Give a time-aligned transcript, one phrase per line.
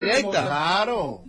[0.00, 0.30] Directa.
[0.46, 1.24] Claro.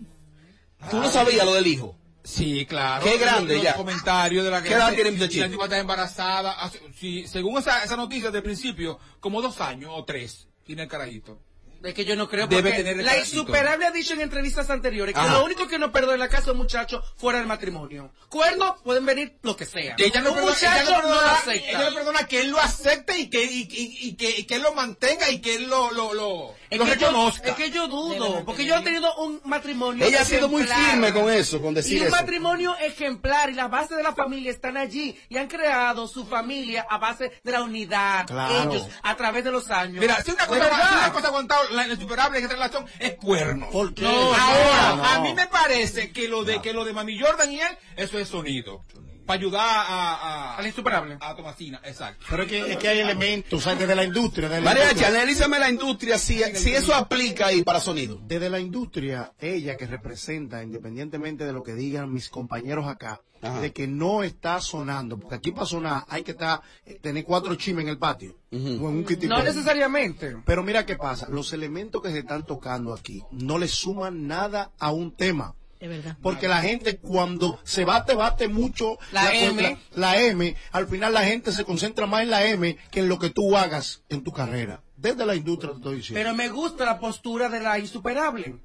[0.89, 1.97] Tú no sabías lo del hijo.
[2.23, 3.03] Sí, claro.
[3.03, 3.75] Qué grande Los ya.
[3.75, 5.43] comentarios de la ¿Qué edad tiene el muchachito?
[5.45, 6.51] La tipa está embarazada.
[6.53, 10.87] Hace- sí, según esa, esa noticia del principio, como dos años o tres tiene el
[10.87, 11.39] carajito.
[11.83, 13.37] Es que yo no creo Debe porque tener el la carajito.
[13.39, 15.39] insuperable ha dicho en entrevistas anteriores que Ajá.
[15.39, 18.13] lo único que no perdona en la casa de un muchacho fuera del matrimonio.
[18.29, 19.95] Cuernos pueden venir lo que sea.
[19.97, 21.69] Ella no, un perdona, muchacho no no perdona- lo acepta.
[21.69, 24.55] ella no perdona que él lo acepte y que, y, y- y que, y que
[24.55, 27.49] él lo mantenga y que él lo, lo, lo, Es lo que, yo, reconozca.
[27.49, 31.11] es que yo dudo, porque yo he tenido un matrimonio Ella ha sido muy firme
[31.13, 32.15] con eso, con decir Y un eso.
[32.15, 36.87] matrimonio ejemplar y las bases de la familia están allí y han creado su familia
[36.89, 38.71] a base de la unidad, Claro.
[38.71, 39.99] ellos, a través de los años.
[39.99, 43.69] Mira, si una cosa, si una cosa aguantado la insuperable en esta relación es cuernos.
[43.69, 44.05] ¿Por qué?
[44.05, 45.03] Ahora, no.
[45.03, 48.17] a mí me parece que lo de que lo de Mami Jordan y él, eso
[48.17, 48.85] es sonido.
[49.31, 51.17] Para ayudar a, a, Al insuperable.
[51.21, 52.25] a Tomasina, exacto.
[52.29, 53.79] Pero es que, es que hay elementos, ¿sabes?
[53.79, 54.49] Desde la industria.
[54.49, 55.07] Desde la Mariachi, industria.
[55.19, 58.19] analízame la industria si, si eso aplica ahí para sonido.
[58.23, 63.61] Desde la industria, ella que representa, independientemente de lo que digan mis compañeros acá, Ajá.
[63.61, 67.55] de que no está sonando, porque aquí para sonar hay que estar, eh, tener cuatro
[67.55, 69.05] chimes en el patio, o en un.
[69.23, 70.35] No necesariamente.
[70.45, 74.71] Pero mira qué pasa, los elementos que se están tocando aquí no le suman nada
[74.77, 75.55] a un tema.
[75.81, 76.15] Es verdad.
[76.21, 79.61] Porque la gente cuando se bate, bate mucho La M.
[79.95, 83.09] la, la M, al final la gente se concentra más en la M que en
[83.09, 84.83] lo que tú hagas en tu carrera.
[84.95, 86.19] Desde la industria te estoy diciendo.
[86.23, 88.55] Pero me gusta la postura de la insuperable.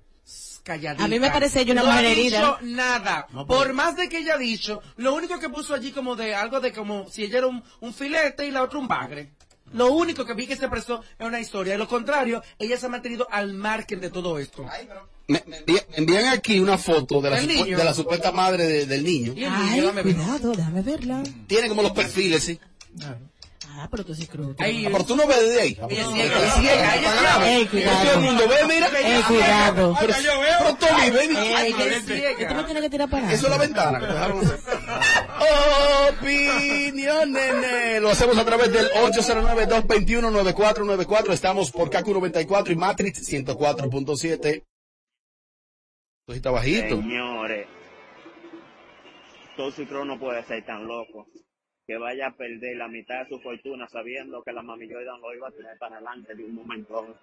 [0.62, 1.04] Calladita.
[1.04, 2.38] A mí me parece ella una no mujer ha herida.
[2.38, 3.26] dicho nada.
[3.30, 6.16] No, pero- Por más de que ella ha dicho, lo único que puso allí como
[6.16, 9.32] de algo de como si ella era un, un filete y la otra un bagre.
[9.72, 11.72] Lo único que vi que se expresó es una historia.
[11.74, 14.64] De lo contrario, ella se ha mantenido al margen de todo esto.
[14.64, 14.70] Me,
[15.28, 15.42] me
[15.96, 19.34] envían- aquí una foto de la, de la supuesta madre de- del niño.
[19.50, 20.02] Ay, ver.
[20.02, 21.22] cuidado, déjame verla.
[21.46, 22.58] Tiene como los perfiles, sí.
[23.78, 24.54] Ah, pero tú sí creo.
[24.58, 25.78] Ahí, Ah, pero tú no ves de ahí.
[25.90, 27.50] Ella es ciega, ella es ciega, ella es ciega.
[27.50, 28.20] Ey, Todo el cuidado.
[28.22, 28.86] mundo ve, mira.
[28.98, 29.94] Ey, cuidado.
[30.00, 31.36] Pero, pero Tommy, ven.
[31.36, 32.36] Ey, que- es ciega.
[32.38, 34.58] que tú no tienes que tirar para Eso es la ventana hacer.
[36.10, 38.00] Opiniones.
[38.00, 41.32] Lo hacemos a través del 809-221-9494.
[41.32, 44.64] Estamos por KQ94 y Matrix 104.7.
[46.28, 46.96] Sí está bajito.
[46.96, 47.68] Señores,
[49.56, 51.28] Tóxico no puede ser tan loco
[51.86, 55.32] que vaya a perder la mitad de su fortuna sabiendo que la mami Jordan lo
[55.32, 57.16] iba a tener para adelante de un momento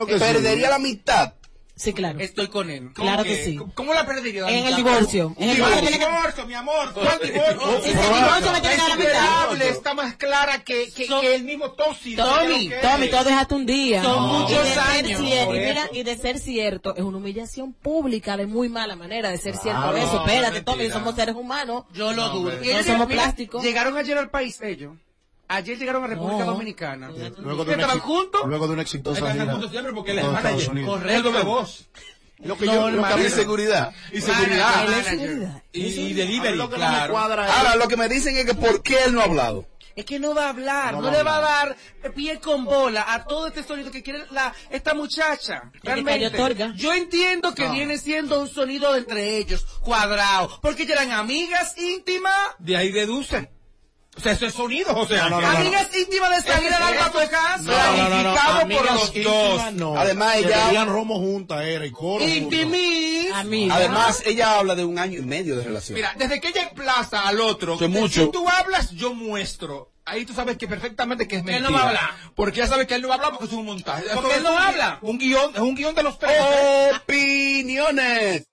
[0.00, 0.18] sí.
[0.18, 1.34] Perdería la mitad.
[1.76, 2.20] Sí, claro.
[2.20, 2.92] Estoy con él.
[2.94, 3.58] Claro que sí.
[3.74, 4.48] ¿Cómo la perdería?
[4.48, 5.34] En el divorcio.
[5.38, 5.98] En el ¿Cuál divorcio.
[5.98, 6.92] que- divorcio, mi amor?
[6.94, 7.82] ¿Cuál divorcio?
[7.82, 11.34] Si se divorcia, me tiene que dar la está más clara que, que, Son- que
[11.34, 12.22] el mismo tóxico.
[12.22, 14.02] Tommy, Tommy, todo dejaste un día.
[14.04, 15.20] Son Y muchos años.
[15.20, 19.30] cier- y, mira, y de ser cierto, es una humillación pública de muy mala manera
[19.30, 19.96] de ser cierto Claro.
[19.96, 20.18] eso.
[20.24, 20.60] Espérate.
[20.62, 21.84] Tommy, somos seres humanos.
[21.92, 22.52] Yo lo No, dudo.
[22.52, 23.64] No somos plásticos.
[23.64, 24.94] Llegaron ayer al país ellos.
[25.48, 26.52] Ayer llegaron a República No.
[26.52, 27.08] Dominicana.
[27.38, 28.40] Luego ¿Qué de, estaban juntos?
[28.46, 29.52] luego de una exitosa Están gira.
[29.52, 30.50] juntos siempre porque él es Todo manager.
[30.58, 30.90] Estados Unidos.
[30.98, 31.88] Correcto de voz.
[32.38, 33.92] Lo que yo, lo que a seguridad.
[34.12, 35.62] Y seguridad.
[35.72, 37.16] Y, y a delivery, no me claro.
[37.18, 39.66] Ahora, lo que me dicen es que ¿por qué él no ha hablado?
[39.96, 41.76] Es que no va a hablar, no, No va le a va a dar
[42.16, 45.70] pie con bola a todo este sonido que quiere la, esta muchacha.
[45.84, 46.32] Realmente.
[46.74, 52.34] Yo entiendo que viene siendo un sonido entre ellos, cuadrado, porque ellos eran amigas íntimas.
[52.58, 53.50] De ahí deduce.
[54.16, 55.24] O sea, eso es sonido, o sea.
[55.28, 55.58] No, no, no, no.
[55.58, 57.58] amigas íntimas de salir a dar paso de casa.
[57.62, 59.72] No, no, no, no, Planificado por los dos.
[59.72, 59.96] no.
[59.98, 62.24] Además, Que ella- romo juntas, era, y coro.
[62.24, 63.26] Intimis.
[63.34, 65.96] Además, ella habla de un año y medio de relación.
[65.96, 68.24] Mira, desde que ella emplaza al otro, de- mucho.
[68.26, 69.90] si tú hablas, yo muestro.
[70.06, 71.70] Ahí tú sabes que perfectamente que es Que él mentira.
[71.70, 72.10] no va a hablar.
[72.36, 74.04] Porque ya sabes que él no va a hablar porque es un montaje.
[74.14, 74.98] Porque Eso él no habla.
[75.00, 76.36] Un guion, es un guion de los tres.
[77.02, 78.46] Opiniones.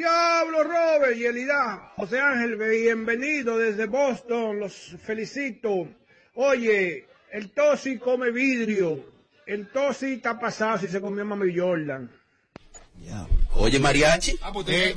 [0.00, 1.90] Diablo Robert y Elida.
[1.96, 5.88] José Ángel, bienvenido desde Boston, los felicito.
[6.34, 9.02] Oye, el Tosi come vidrio.
[9.46, 12.10] El Tosi está pasado si se comió Mami Jordan.
[13.54, 14.38] Oye, mariachi.
[14.42, 14.94] Ah, pues Eh,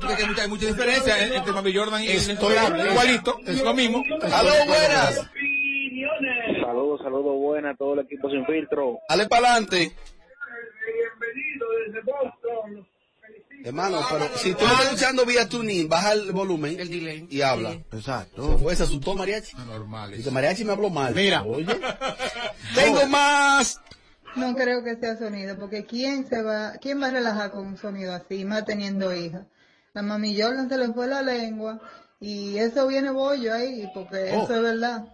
[0.00, 2.56] tú- hay mucha- diferencia eh, entre Mami Jordan y el Estoy-.
[2.90, 4.02] Igualito, es lo mismo.
[4.20, 5.30] Aló, buenas.
[6.60, 8.98] Saludos, saludos buenas a todo el equipo sin filtro.
[9.08, 9.92] Dale para adelante.
[13.64, 17.26] Hermano, pero si tú estás escuchando vía tuning, baja el volumen El delay.
[17.30, 17.72] y habla.
[17.92, 18.56] Exacto.
[18.62, 19.56] Pues se asustó mariachi.
[19.66, 20.12] Normal.
[20.16, 21.14] Dice, mariachi me habló mal.
[21.14, 21.42] Mira.
[21.42, 21.66] Oye.
[22.74, 23.80] Tengo más.
[24.36, 27.76] No creo que sea sonido, porque ¿quién se va, quién va a relajar con un
[27.76, 29.46] sonido así, más teniendo hija?
[29.92, 31.80] La mami Jordan se le fue la lengua
[32.20, 34.44] y eso viene bollo ahí, porque Oh.
[34.44, 35.04] eso es verdad.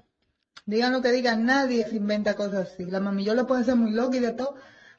[0.66, 2.84] Digan lo que digan, nadie se inventa cosas así.
[2.84, 4.54] La mami Jordan puede ser muy loca y de todo,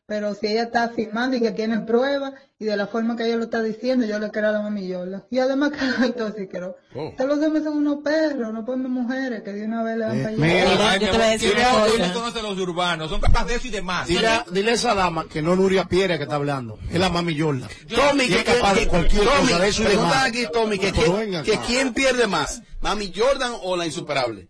[0.07, 3.35] Pero si ella está afirmando y que tiene pruebas y de la forma que ella
[3.35, 5.25] lo está diciendo, yo le creo a la mami Yola.
[5.29, 6.77] Y además que no tóxico.
[6.95, 7.13] Oh.
[7.17, 10.17] Todos los hombres son unos perros, no podemos mujeres que de una vez le dan
[10.23, 10.37] para allá.
[10.37, 12.13] Mira, yo te voy a decir una cosa.
[12.13, 14.07] conoce los urbanos, son capaces de eso y de más.
[14.07, 17.09] Dile, a- dile a esa dama que no Nuria Piera que está hablando, es la
[17.09, 17.67] mami Yorla.
[17.93, 20.25] Tommy, que, es capaz de cualquier Tommy, cosa de eso y de preguntan más.
[20.29, 24.47] aquí, Tommy, que, que- quién pierde más, Mami Jordan o la insuperable.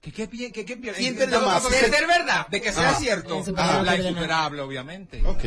[0.00, 0.96] ¿Qué, qué, pi- qué, qué pierde?
[1.00, 1.68] ¿Quién En pierde todo más?
[1.68, 2.94] De ser verdad, de que sea Ah.
[2.94, 3.42] cierto.
[3.56, 5.20] Ah, la insuperable, obviamente.
[5.26, 5.42] Ok.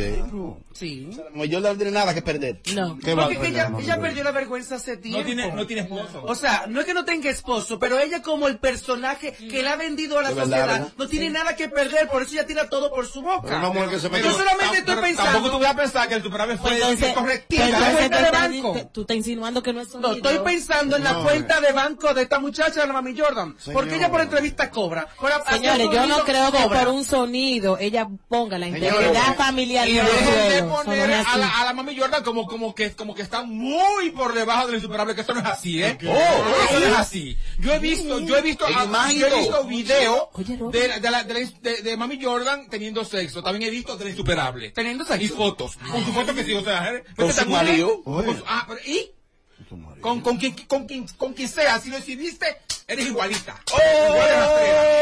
[0.73, 1.09] Sí.
[1.33, 2.59] Mami Jordan no tiene nada que perder.
[2.75, 2.99] No.
[2.99, 5.19] ¿Qué va Porque perder ella, ella perdió la vergüenza hace tiempo.
[5.19, 6.23] No tiene, no tiene esposo.
[6.25, 9.69] O sea, no es que no tenga esposo, pero ella como el personaje que le
[9.69, 10.93] ha vendido a la verdad, sociedad ¿verdad?
[10.97, 13.47] no tiene nada que perder, por eso ella tira todo por su boca.
[13.47, 15.31] Pero mujer que se mete- Yo solamente Tam- estoy pensando...
[15.31, 17.61] Tampoco tú vas a pensar que el superable fue entonces, correctito.
[17.61, 18.73] pues la entonces cuenta de banco.
[18.73, 21.71] te- tú estás insinuando que no es No, estoy pensando en la No, cuenta de
[21.71, 23.55] banco de esta muchacha, la mami Jordan.
[23.71, 25.07] Porque ella por entrevista cobra.
[25.49, 26.79] Señores, yo no creo que cobra.
[26.85, 31.73] por un sonido ella ponga la integridad familiar Y de poner a la, a la
[31.73, 35.33] mami Jordan como, como, que, como que está muy por debajo del insuperable, que eso
[35.33, 35.97] no es así, ¿eh?
[36.07, 37.37] Oh, eso no es así.
[37.59, 40.29] Yo he visto, yo he visto, yo he visto video
[40.71, 43.43] de, la- de, la- de, la- de- de mami Jordan teniendo sexo.
[43.43, 44.71] También he visto de la insuperable.
[44.71, 45.23] Teniendo sexo.
[45.23, 45.77] Y fotos.
[45.77, 47.03] Con su foto que sí, o sea, ¿eh?
[47.15, 48.03] Con Vete su marido.
[48.03, 49.11] con ah, pero- ¿y?
[50.01, 52.45] Con, con, quien, con, quien, con quien sea, si lo exhibiste,
[52.91, 53.59] eres igualita.
[53.67, 55.01] Rastrera.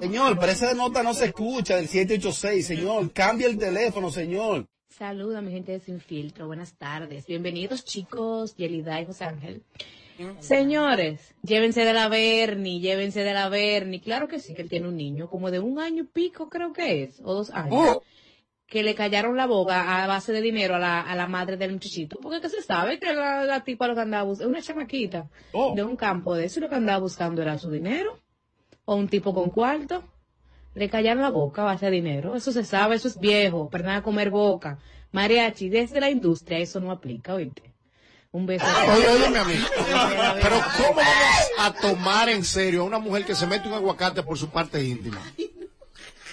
[0.00, 3.12] Señor, pero esa nota no se escucha del 786, señor.
[3.12, 4.66] Cambia el teléfono, señor.
[4.88, 7.26] Saluda mi gente de Sin Filtro, buenas tardes.
[7.26, 9.62] Bienvenidos chicos, Yelida y José Ángel.
[10.40, 14.00] Señores, llévense de la Bernie, llévense de la Bernie.
[14.00, 16.72] Claro que sí, que él tiene un niño, como de un año y pico creo
[16.72, 17.72] que es, o dos años.
[17.72, 18.02] Oh.
[18.68, 21.72] Que le callaron la boca a base de dinero a la, a la madre del
[21.72, 22.18] muchachito.
[22.22, 25.74] Porque que se sabe que la, la tipa lo que andaba buscando, una chamaquita Oh.
[25.74, 28.18] de un campo de eso, lo que andaba buscando era su dinero.
[28.84, 30.04] O un tipo con cuarto.
[30.74, 32.36] Le callaron la boca a base de dinero.
[32.36, 33.68] Eso se sabe, eso es viejo.
[33.70, 34.78] Perdón a comer boca.
[35.12, 37.72] Mariachi, desde la industria eso no aplica, oíste.
[38.32, 38.66] Un beso.
[38.66, 39.66] Oye, mi amigo.
[40.42, 44.22] Pero ¿cómo vamos a tomar en serio a una mujer que se mete un aguacate
[44.22, 45.18] por su parte íntima?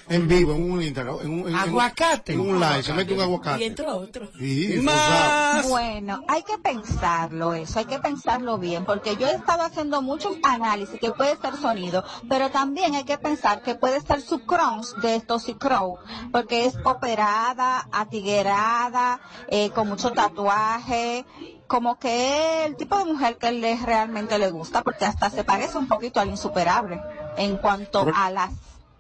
[0.08, 2.34] En vivo, en un Instagram, en un, en- Aguacate.
[2.34, 3.66] en un live, se mete un Y aguacate.
[3.66, 4.30] entró otro.
[4.38, 4.80] Sí.
[4.84, 5.68] Más.
[5.68, 10.38] Bueno, hay que pensarlo eso, hay que pensarlo bien, porque yo he estado haciendo muchos
[10.44, 14.94] análisis que puede ser sonido, pero también hay que pensar que puede ser su crunch
[15.02, 15.98] de Toxicrow,
[16.32, 19.20] porque es operada, atiguerada,
[19.50, 21.26] eh, con mucho tatuaje,
[21.68, 25.44] como que es el tipo de mujer que le realmente le gusta, porque hasta se
[25.44, 27.02] parece un poquito al insuperable
[27.38, 28.52] en cuanto a las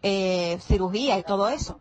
[0.07, 1.79] eh, cirugías y todo eso.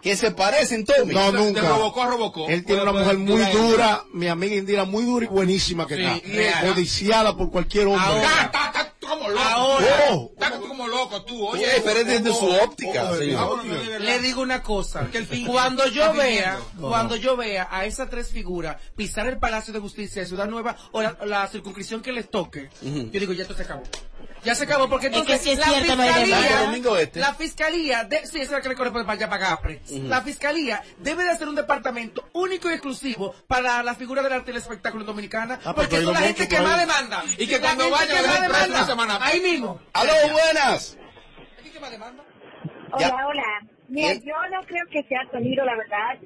[0.00, 1.12] Que se parecen, Tommy.
[1.12, 1.60] No, De nunca.
[1.60, 2.48] Robocó a Robocó.
[2.48, 5.96] Él tiene una mujer muy puede- dura, mi amiga Indira, muy dura y buenísima que
[5.96, 6.62] Sí, está.
[6.68, 8.22] Codiciada por cualquier hombre.
[8.22, 9.42] Está, está, está como loco.
[9.42, 9.86] Ahora.
[10.12, 10.30] Oh.
[10.32, 11.66] Está como loco tú, oye.
[11.84, 13.98] Pero es desde su óptica, Oh, de.
[14.00, 18.08] Le digo una cosa, Que el fin- cuando yo vea, cuando yo vea a esas
[18.08, 22.12] tres figuras pisar el Palacio de Justicia de Ciudad Nueva o la, la circunscripción que
[22.12, 23.82] les toque, yo digo, ya esto se acabó.
[24.44, 27.20] Ya se acabó, porque Es que entonces si es la, cierto, fiscalía, Este.
[27.20, 29.80] la fiscalía, de, sí, esa es la que le corresponde para allá, para Gapre.
[30.04, 34.50] La fiscalía debe de hacer un departamento único y exclusivo para la figura del arte
[34.50, 37.22] y el espectáculo dominicana, Ah, porque son la gente que más demanda.
[37.38, 38.86] Y que La cuando gente vayan más preso demanda.
[38.86, 39.18] semana.
[39.20, 39.80] Ahí mismo.
[39.92, 40.96] Aló, buenas.
[42.98, 43.08] Ya.
[43.08, 43.42] Hola, hola.
[43.88, 44.22] Mira, Bien.
[44.22, 46.18] yo no creo que sea sonido, la verdad.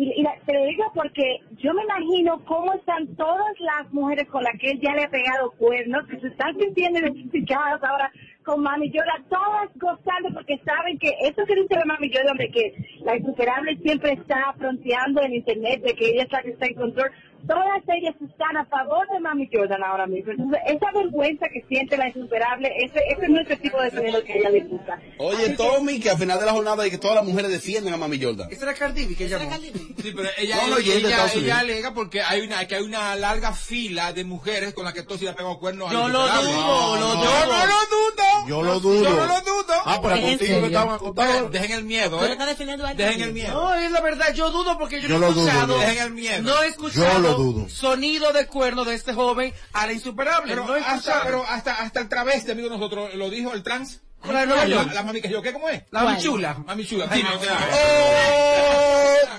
[0.00, 4.44] Y, la- te lo digo porque yo me imagino cómo están todas las mujeres con
[4.44, 8.08] las que él ya le ha pegado cuernos, que se están sintiendo identificadas ahora
[8.44, 8.90] con Mami.
[8.90, 13.16] Yola, todas gozando porque saben que eso que dice la Mami Yola, de que la
[13.16, 17.10] insuperable siempre está fronteando en internet, de que ella es la que está en control,
[17.46, 20.32] todas ellas están a favor de Mami Jordan ahora mismo.
[20.32, 24.22] Entonces, esa vergüenza que siente la insuperable, ese, ese no es el tipo de sonido
[24.24, 24.98] que ella le gusta.
[25.18, 27.96] Oye, Tommy, que al final de la jornada y que todas las mujeres defienden a
[27.96, 28.48] Mami Jordan.
[28.50, 29.50] Esa era Cardi B que llamó.
[29.56, 31.58] Sí, pero ella, No, no, ella, ella Unidos.
[31.58, 35.24] alega porque hay una, que hay una larga fila de mujeres con las que Tosi
[35.24, 35.90] le ha pegado cuernos.
[35.90, 37.46] Yo lo dudo, lo Yo dudo.
[37.46, 38.48] no lo dudo.
[38.48, 39.04] Yo lo dudo.
[39.04, 39.74] Yo no lo dudo.
[39.84, 41.50] Ah, pero ¿En contigo estaban acostados.
[41.52, 42.94] Dejen el miedo, ¿Tú lo ¿eh?
[42.96, 43.52] Dejen el miedo.
[43.52, 45.80] No, es la verdad, yo dudo porque yo, Yo no he lo dudo, escuchado, yo.
[45.86, 46.42] Dejen el miedo.
[46.42, 47.68] no he escuchado Yo lo dudo.
[47.68, 50.54] sonido de cuerno de este joven a la insuperable.
[50.54, 54.00] Pero, no hasta, pero hasta, hasta el travesti, amigo de nosotros, lo dijo el trans.
[54.26, 55.52] La La, mami que yo, ¿qué?
[55.52, 55.84] ¿Cómo es?
[55.90, 56.18] La ¿Cuál?
[56.18, 56.54] chula.
[56.66, 57.06] Mami chula.
[57.06, 57.56] Dime, o sea,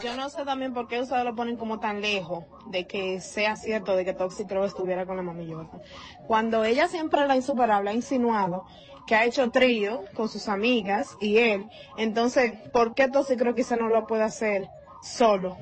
[0.03, 3.55] Yo no sé también por qué ustedes lo ponen como tan lejos de que sea
[3.57, 5.81] cierto de que Toxic Crow estuviera con la mami Jordan.
[6.27, 8.65] Cuando ella siempre la insuperable ha insinuado
[9.05, 11.67] que ha hecho trío con sus amigas y él,
[11.97, 14.69] entonces, ¿por qué Toxic Crow quizá no lo puede hacer
[15.03, 15.57] solo?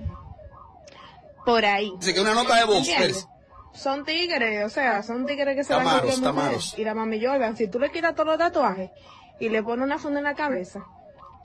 [1.48, 1.94] Por ahí.
[1.98, 3.26] Dice que una nota de voz, ¿Entiendes?
[3.72, 3.82] pues.
[3.82, 6.60] Son tigres, o sea, son tigres que se van Tamaros, cualquier mujer.
[6.76, 8.90] Y la mami Jordan, si tú le quitas todos los tatuajes
[9.40, 10.86] y le pone una funda en la cabeza,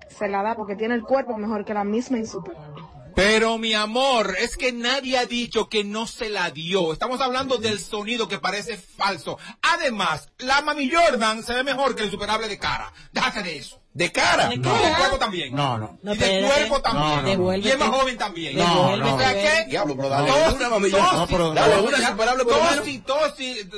[0.09, 2.83] se la da porque tiene el cuerpo mejor que la misma insuperable.
[3.15, 6.93] Pero mi amor, es que nadie ha dicho que no se la dio.
[6.93, 9.39] Estamos hablando del sonido que parece falso.
[9.63, 12.93] Además, la Mami Jordan se ve mejor que el superable de cara.
[13.13, 13.82] Déjate de eso.
[13.95, 14.53] ¿De cara?
[14.55, 15.55] Y de cuerpo también.
[15.55, 15.99] No, no.
[16.03, 17.39] y de cuerpo también.
[17.39, 17.57] No, no.
[17.57, 18.57] Y es más joven también.
[18.57, 19.15] No, no.
[19.17, 19.71] O sea que...
[19.71, 21.19] Diablo, pero dale Tosi, una, Mami Tosi, Jordan.
[21.19, 22.55] No, pero- Dale una insuperable por.
[22.55, 23.71] Tosi, Tosi.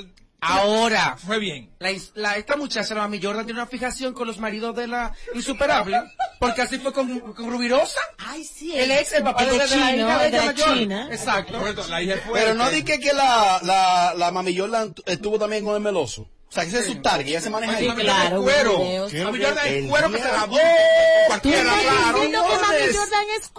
[0.47, 1.71] Ahora, Fue bien.
[1.79, 5.15] la, la- esta muchacha, la Mami Jordan, tiene una fijación con los maridos de la
[5.35, 6.03] insuperable,
[6.39, 7.99] porque así fue con, con Rubirosa.
[8.19, 8.77] Ay, sí.
[8.77, 10.75] El ex, el papá El de, de de la hija de de la mayor.
[10.75, 11.09] China.
[11.11, 11.59] Exacto.
[11.59, 12.41] Correcto, la hija fuerte.
[12.47, 16.29] Pero no di que, que la, la, la Mami Jordan estuvo también con el meloso.
[16.55, 17.89] O sea, que ese es su target, ella se maneja ahí.
[17.89, 18.79] claro, cuero.
[18.79, 20.55] Mami Jordan es cuero que se la diablo.
[20.55, 20.63] dio.
[20.63, 22.19] Tú Cualquiera, claro.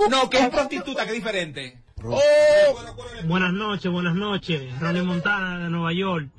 [0.10, 1.82] No, que es prostituta, que es diferente.
[2.02, 2.22] Oh,
[3.26, 4.80] Buenas noches, buenas noches.
[4.80, 6.30] Ronnie Montana de Nueva York.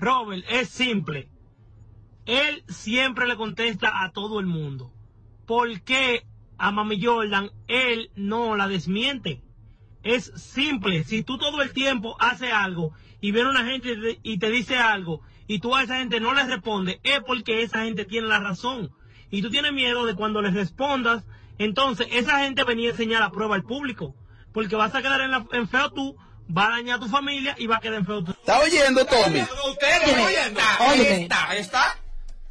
[0.00, 1.28] Robert, es simple.
[2.26, 4.92] Él siempre le contesta a todo el mundo.
[5.46, 6.24] ¿Por qué
[6.58, 9.40] a Mami Jordan él no la desmiente?
[10.02, 11.04] Es simple.
[11.04, 14.50] Si tú todo el tiempo haces algo y viene una gente y te- y te
[14.50, 15.20] dice algo
[15.54, 18.90] y tú a esa gente no le respondes, es porque esa gente tiene la razón.
[19.30, 21.24] Y tú tienes miedo de cuando les respondas,
[21.58, 24.14] entonces esa gente venía a enseñar la prueba al público.
[24.52, 26.16] Porque vas a quedar en, la- en feo tú,
[26.54, 28.32] va a dañar a tu familia y va a quedar en feo tú.
[28.32, 29.40] ¿Está oyendo, Tommy?
[30.90, 31.20] Oyendo.
[31.22, 31.96] Está, ahí está.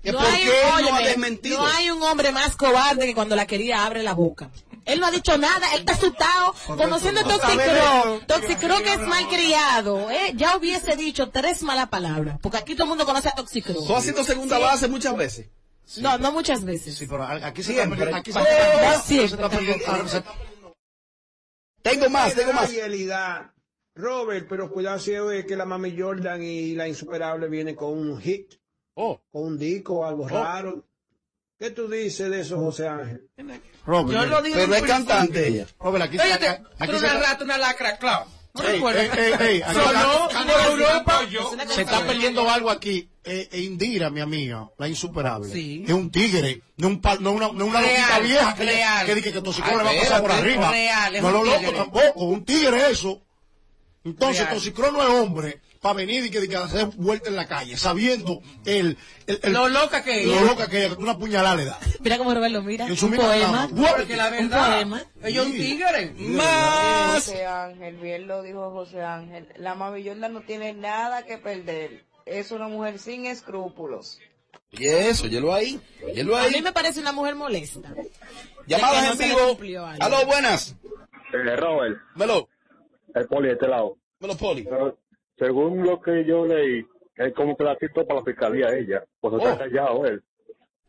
[0.03, 1.57] ¿Que No ¿Por hay, qué él no ha óyeme, desmentido?
[1.59, 4.49] no hay un hombre más cobarde que cuando la quería abre la boca.
[4.85, 6.55] Él no ha dicho nada, él está asustado.
[6.67, 10.33] Conociendo a Toxicro, Toxicro que es malcriado, ¿eh?
[10.35, 12.39] ya hubiese dicho tres malas palabras.
[12.41, 13.75] Porque aquí todo el mundo conoce a Toxicro.
[13.75, 15.49] Tú has sido segunda base muchas veces.
[15.97, 16.97] No, no muchas veces.
[16.97, 18.03] Sí, pero aquí se Siempre.
[18.05, 18.43] está aquí se Oh,
[19.25, 20.23] está-
[21.81, 22.71] Tengo más, tengo más.
[22.73, 23.51] Realidad.
[23.93, 28.19] Robert, pero cuidado si es que la Mami Jordan y la Insuperable vienen con un
[28.21, 28.53] hit,
[28.95, 30.85] Oh, con un disco o algo raro.
[31.61, 33.29] ¿Qué tú dices de eso, José Ángel?
[33.85, 35.67] Robert, Yo lo digo pero es en cantante ella.
[35.79, 38.25] Robert, aquí se Oye, aquí se una está- rata, una lacra, claro.
[38.55, 41.21] ¿No Ey, aquí está- por Europa.
[41.69, 43.07] Se está perdiendo algo aquí.
[43.23, 45.83] Eh, eh, Indira, mi amiga, la insuperable, Sí.
[45.87, 49.05] es un tigre, no, un pa- no una, no una Real, vieja que, real.
[49.05, 50.71] que dice que Toxicro Ay, le va a pasar por arriba.
[50.71, 53.21] real, es no lo loco tampoco, un tigre eso.
[54.03, 54.49] Entonces.
[54.49, 58.41] Toxicro no es hombre para venir y que, que hacer vuelta en la calle, sabiendo
[58.65, 60.41] el, el, el- Lo loca que lo es.
[60.45, 61.77] loca que tú una puñalada le das.
[61.99, 62.85] Mira cómo Robert lo mira.
[62.87, 63.67] En su Un misma poema.
[63.67, 63.89] cama.
[63.97, 65.03] Porque la Un verdad, poema.
[65.23, 65.57] ellos un Sí.
[65.57, 66.13] tigre.
[66.17, 67.25] Más.
[67.25, 69.47] José Ángel, bien lo dijo José Ángel.
[69.57, 72.05] La Mami Jordan no tiene nada que perder.
[72.27, 74.19] Es una mujer sin escrúpulos.
[74.73, 75.81] Y eso, óyelo ahí.
[76.05, 76.61] Óyelo A mí ahí.
[76.61, 77.93] me parece una mujer molesta.
[78.67, 79.85] Llamadas no en vivo.
[79.99, 80.75] Aló, buenas.
[81.33, 82.47] Eh, Robert, Melo,
[83.15, 83.97] el poli de este lado.
[84.19, 84.63] Melo Poli.
[84.63, 84.97] Pero,
[85.41, 89.03] según lo que yo leí, es como que la citó para la fiscalía ella.
[89.19, 89.37] Pues Oh.
[89.49, 90.21] está callado él.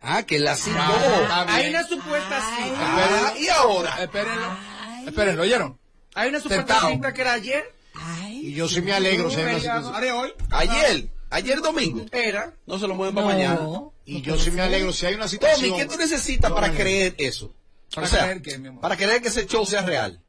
[0.02, 0.76] Ah, que la citó.
[0.76, 2.76] está Hay una supuesta cita.
[2.78, 4.02] Ah, y ahora.
[4.02, 4.56] Espérenlo.
[5.06, 5.78] Espérenlo, ¿oyeron?
[6.14, 6.92] Hay una supuesta Sentado.
[6.92, 7.64] cita que era ayer.
[8.30, 9.30] Y yo sí me alegro.
[9.30, 10.32] situación- Haré hoy.
[10.50, 12.04] Ayer, ayer domingo.
[12.12, 12.52] Era.
[12.66, 13.54] No se lo mueven para mañana.
[13.54, 13.92] No.
[14.04, 15.70] Y yo sí me alegro si hay una situación.
[15.70, 17.54] Tommy, ¿qué tú necesitas para creer eso?
[17.94, 18.80] ¿Para o sea, creer qué, mi amor?
[18.80, 20.21] para creer que ese show sea real.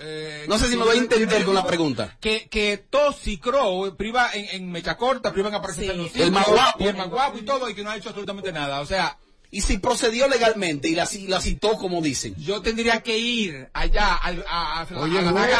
[0.00, 2.16] Eh, No sé si me voy a entender con la pregunta.
[2.20, 5.90] Que, que Tosi Crow priva en, en mecha corta, priva en aparecer Sí.
[5.90, 6.84] en los El más guapo.
[6.84, 8.80] Y el más guapo y todo, y que no ha hecho absolutamente nada.
[8.80, 9.18] O sea,
[9.50, 12.34] Y si procedió legalmente y la, la citó como dicen.
[12.36, 15.50] yo tendría que ir allá al- a, a, Oye, a- el juez.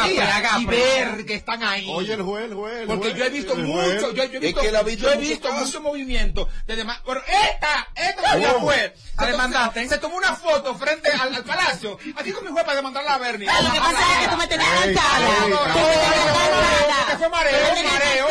[0.59, 1.87] Y ver que están ahí.
[1.89, 2.81] Oye, el juez, el juez.
[2.81, 4.01] el Porque juez, yo he visto mucho, juez.
[4.01, 6.75] yo, yo he Es visto, que él ha visto yo he visto mucho movimiento de
[6.75, 6.99] demás.
[7.05, 8.19] Pero esta, esta
[8.61, 8.71] Oh.
[8.71, 9.89] ¿La Se, demandaste?
[9.89, 11.97] se, tomó una foto frente al, al palacio.
[12.15, 13.47] Así con mi juez para demandarla a Bernie.
[13.47, 14.69] Lo que pasa es que tú me tenías
[17.09, 18.27] que fue mareo,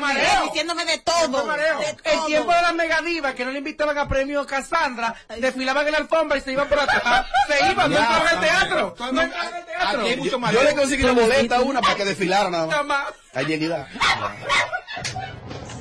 [0.00, 0.44] mareo.
[0.44, 1.30] Diciéndome de todo.
[1.30, 1.78] Fue mareo.
[1.80, 4.46] de El tiempo de la megadiva que no le invitaban a premio
[4.96, 7.26] Cassandra, desfilaban en la alfombra y se iban por atrás.
[7.48, 8.94] Se iban, no entraban al teatro.
[8.98, 10.00] No entraban al teatro.
[10.00, 13.06] Aquí hay mucho Yo, le conseguí una boleta una para que desfilara nada Nada más.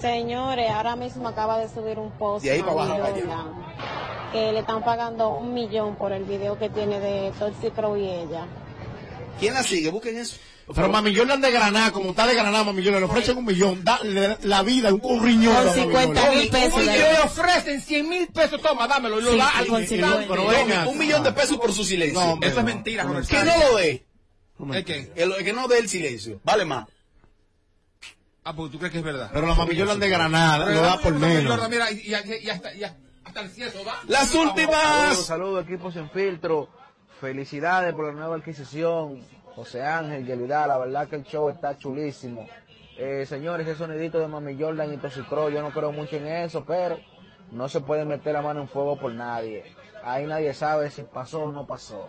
[0.01, 3.03] Señores, ahora mismo acaba de subir un post De ahí para abajo,
[4.31, 8.09] que le están pagando un millón por el video que tiene de Toxic Crow y
[8.09, 8.45] ella.
[9.39, 9.91] ¿Quién la sigue?
[9.91, 10.37] Busquen eso.
[10.75, 13.83] Pero Mami Jordan de Granada, como está de Granada, Mami Jordan, le ofrecen un millón,
[13.83, 15.53] dale la vida, un, un riñón.
[15.55, 16.37] Con a Mami 50 Jordan.
[16.39, 16.81] mil pesos.
[16.81, 19.67] Y de- le ofrecen 100 mil pesos, toma, dámelo, y lo Sí, da sí, al
[19.67, 20.05] con instante.
[20.23, 20.27] 50.
[20.29, 20.87] Pero venga.
[20.87, 22.19] Un millón de pesos por su silencio.
[22.19, 22.73] No, hombre, Eso es no.
[22.73, 24.05] mentira, No, que no lo dé.
[24.73, 25.11] ¿El qué?
[25.15, 26.39] El, el que no dé el silencio.
[26.43, 26.87] Vale más.
[28.43, 29.29] Ah, porque tú crees que es verdad.
[29.33, 31.51] Pero la Mami Jordan de Granada lo da por menos.
[31.51, 33.99] Jordan, Mira, y, y, y hasta, y hasta el cielo da.
[34.07, 35.25] Las Saludos, últimas.
[35.25, 36.69] saludos, equipo sin filtro.
[37.19, 39.23] Felicidades por la nueva adquisición.
[39.55, 42.47] José Ángel, Yelida, la verdad que el show está chulísimo.
[42.97, 46.63] Eh, señores, ese sonidito de Mami Jordan y Toxicro, yo no creo mucho en eso,
[46.65, 46.99] pero
[47.51, 49.63] no se puede meter la mano en fuego por nadie.
[50.03, 52.07] Ahí nadie sabe si pasó o no pasó.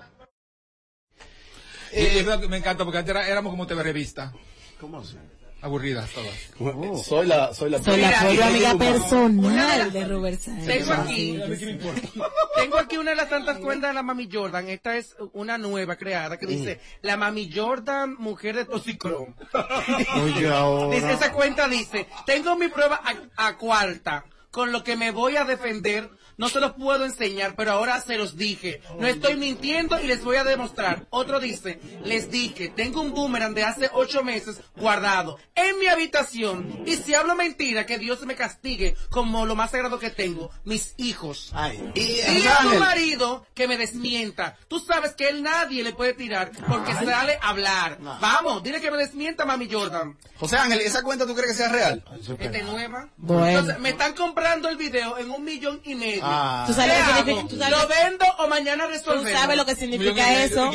[1.93, 4.33] Y es verdad que me encanta porque antes era- éramos como TV revista.
[4.81, 5.19] ¿Cómo así?
[5.63, 7.05] Aburridas todas.
[7.07, 10.67] Soy la, soy la, Soy la amiga personal de Robert Sánchez.
[10.67, 11.39] Tengo aquí,
[12.57, 14.69] tengo aquí una de las tantas cuentas de la Mami Jordan.
[14.69, 19.37] Esta es una nueva creada que dice la Mami Jordan, mujer de Toxicron.
[20.25, 20.97] Oye, ahora.
[20.97, 23.01] Dice, esa cuenta dice, tengo mi prueba
[23.37, 26.11] a, a cuarta, con lo que me voy a defender.
[26.37, 28.81] No se los puedo enseñar, pero ahora se los dije.
[28.99, 31.07] No estoy mintiendo y les voy a demostrar.
[31.11, 36.83] Otro dice, les dije, tengo un boomerang de hace ocho meses guardado en mi habitación.
[36.87, 40.95] Y si hablo mentira, que Dios me castigue como lo más sagrado que tengo, mis
[40.97, 41.53] hijos.
[41.95, 44.57] Y, Dile a tu marido que me desmienta.
[44.69, 47.99] Tú sabes que él nadie le puede tirar porque sale a hablar.
[48.21, 50.17] Vamos, dile que me desmienta, mami Jordan.
[50.39, 52.05] José Ángel, ¿esa cuenta tú crees que sea real?
[52.39, 53.09] Es nueva.
[53.17, 53.47] Bueno.
[53.47, 56.22] Entonces, me están comprando el video en un millón y medio.
[56.23, 56.65] Ah.
[56.67, 59.31] ¿Tú sabes ¿Qué lo que significa- tú sabes- ¿Lo vendo o mañana ¿Tú resolvemos?
[59.41, 60.71] sabes lo que significa eso?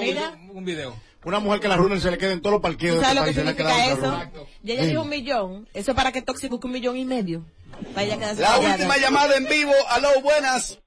[0.00, 0.30] Mira.
[0.50, 0.94] Un, un video.
[1.24, 3.28] Una mujer que la runen se le queda en todos los parqueos ¿Tú de sabes
[3.28, 4.06] este lo que significa eso?
[4.06, 4.30] esa
[4.64, 5.68] Y ella dijo un millón.
[5.72, 7.44] Eso es para que Tóxico busque un millón y medio.
[7.94, 8.58] Vaya La callada.
[8.74, 9.72] última llamada en vivo.
[9.90, 10.80] Aló, buenas.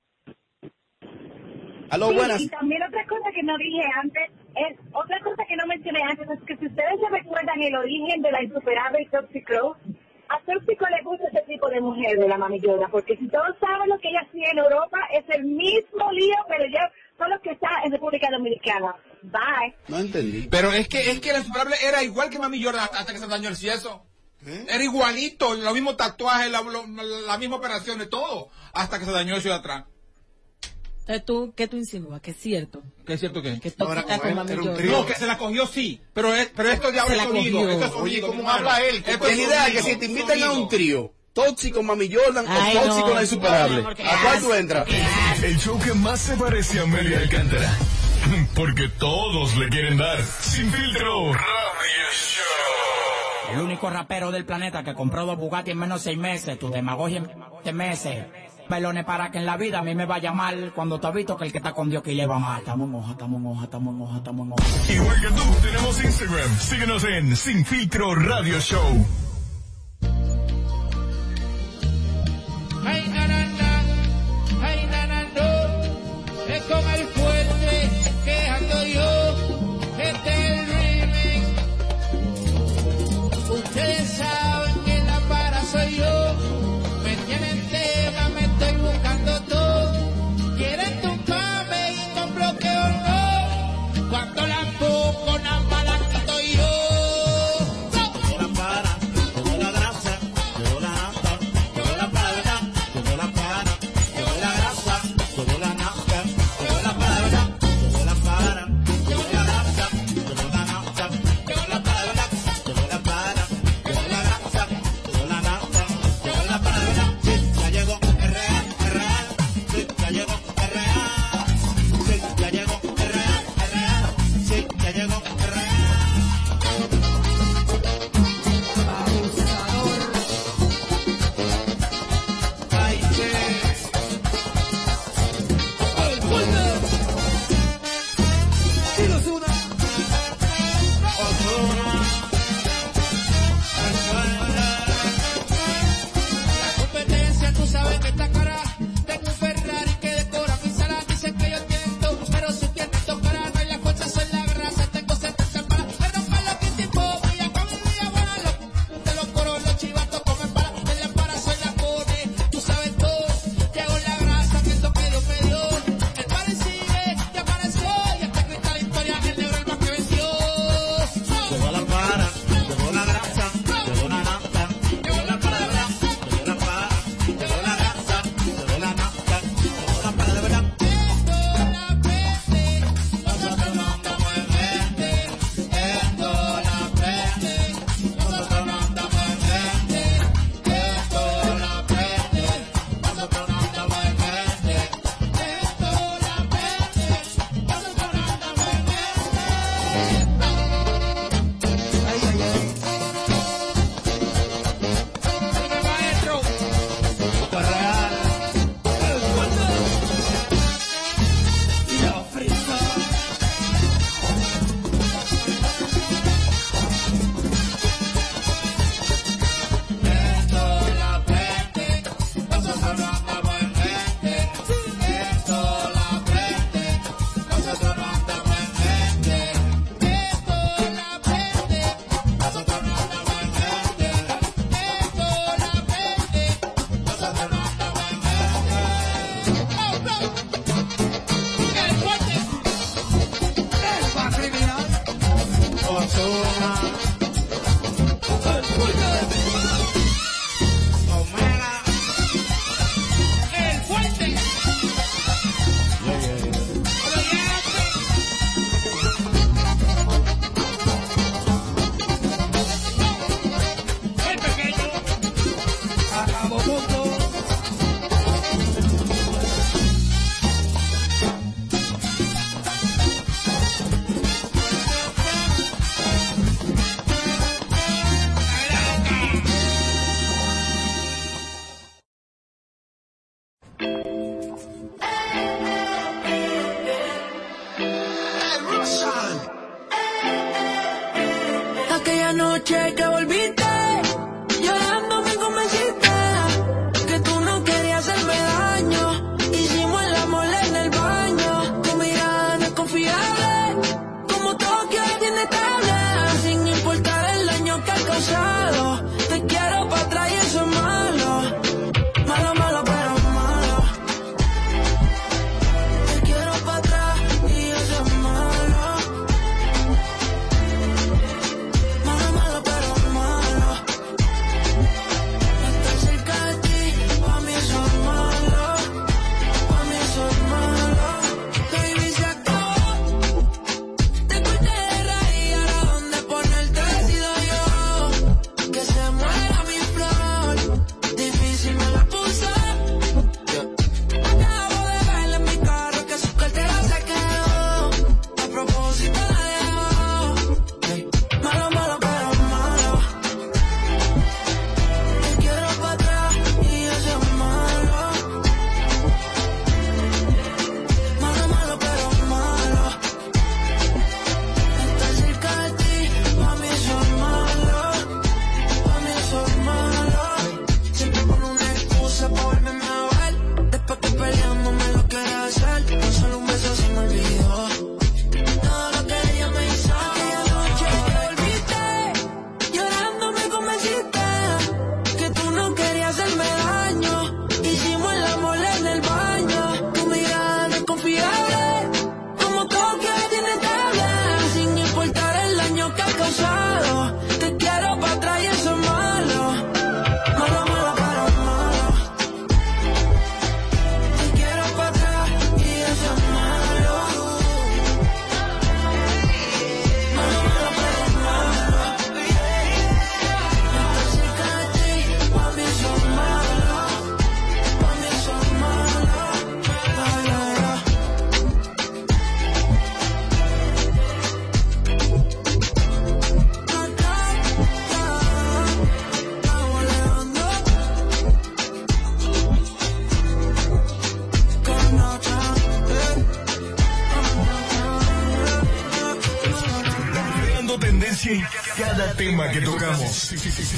[1.89, 2.41] Aló, Sí, buenas.
[2.41, 4.23] Y también otra cosa que no dije antes,
[4.55, 8.21] es otra cosa que no mencioné antes, es que si ustedes se recuerdan el origen
[8.21, 9.75] de la insuperable Toxic Crow,
[10.29, 13.89] a Tóxico le gusta ese tipo de mujer de la mamillona, porque si todos saben
[13.89, 17.69] lo que ella hacía en Europa, es el mismo lío, pero ya solo que está
[17.85, 18.95] en República Dominicana.
[19.23, 19.75] Bye.
[19.87, 20.47] No entendí.
[20.51, 23.27] Pero es que, es que la insuperable era igual que Mami Jordan hasta que se
[23.27, 24.05] dañó el cieso.
[24.45, 26.85] Era igualito, los mismos tatuajes, la, lo-
[27.25, 29.85] la misma operación, todo, hasta que se dañó eso de atrás.
[31.07, 32.19] Entonces, ¿tú, ¿Qué tú insinúas?
[32.19, 32.81] Que es cierto.
[33.05, 33.59] ¿Qué es cierto que?
[33.59, 33.87] Que con
[34.35, 34.87] Mami Jordan.
[34.87, 37.59] No, que se la cogió sí, pero, es, pero esto ya Se es la sonido.
[37.59, 37.69] cogió.
[37.69, 39.03] Esto es Oye, ¿cómo habla él?
[39.05, 42.81] Esto es idea que si te invitan a un trío, tóxico Mami Jordan Ay, o
[42.81, 43.13] tóxico no.
[43.13, 43.83] la insuperable.
[43.83, 44.87] No, ¿A cuál tú entras?
[45.43, 47.71] El show que más se parece a Amelia Alcántara.
[48.55, 50.19] Porque todos le quieren dar.
[50.41, 51.33] Sin filtro.
[53.53, 56.57] El único rapero del planeta que compró dos Bugatti en menos de seis meses.
[56.57, 57.29] Tu demagogia en
[57.63, 58.25] seis meses.
[58.67, 60.71] Pelones para que en la vida a mí me vaya mal.
[60.73, 62.59] Cuando te has visto que el que está con Dios que le va mal.
[62.59, 64.93] Estamos en hoja, estamos en hoja, estamos en hoja, estamos en hoja.
[64.93, 66.59] Igual que tú, tenemos Instagram.
[66.59, 69.05] Síguenos en Sin Filtro Radio Show.
[72.83, 73.24] Na,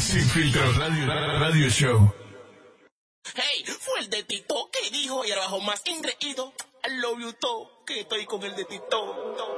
[0.08, 2.14] Sin filtro radio, radio show.
[3.36, 6.54] Hey, fue el de Tito que dijo y el bajo más engreído.
[6.86, 9.57] I love you todo, que estoy con el de Tito.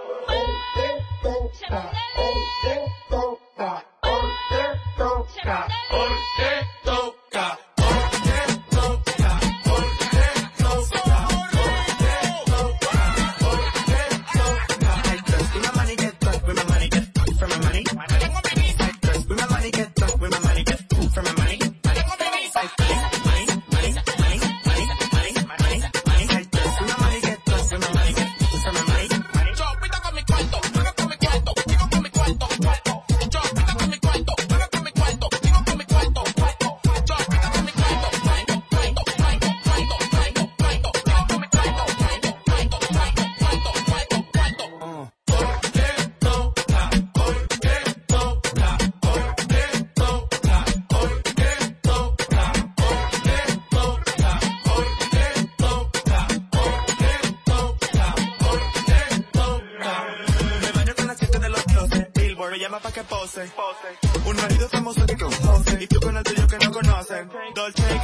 [63.48, 64.28] pose.
[64.30, 65.84] Una vida famosa que compose.
[65.84, 67.30] Y tú con el tuyo que no conocen.
[67.56, 68.00] Dolce y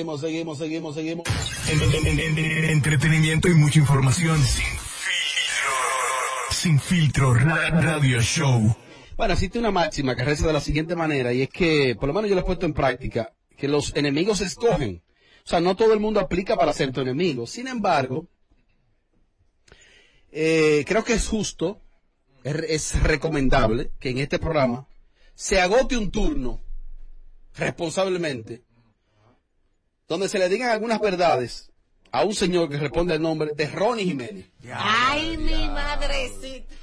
[0.00, 1.28] seguimos, seguimos, seguimos, seguimos,
[1.64, 1.94] seguimos.
[1.94, 4.38] En- en- en- en- en- entretenimiento y mucha información.
[4.42, 6.50] Sin filtro.
[6.50, 7.34] Sin filtro.
[7.34, 8.74] Ra- Radio Show.
[9.16, 12.14] Bueno, existe una máxima que reza de la siguiente manera, y es que, por lo
[12.14, 15.02] menos yo lo he puesto en práctica, que los enemigos se escogen.
[15.44, 17.46] O sea, no todo el mundo aplica para ser tu enemigo.
[17.46, 18.26] Sin embargo,
[20.32, 21.82] eh, creo que es justo,
[22.44, 22.54] es,
[22.94, 24.86] es recomendable que en este programa
[25.34, 26.62] se agote un turno
[27.56, 28.62] responsablemente,
[30.10, 31.70] donde se le digan algunas verdades
[32.10, 34.46] a un señor que responde al nombre de Ronnie Jiménez.
[34.74, 36.74] Ay, mi madrecita.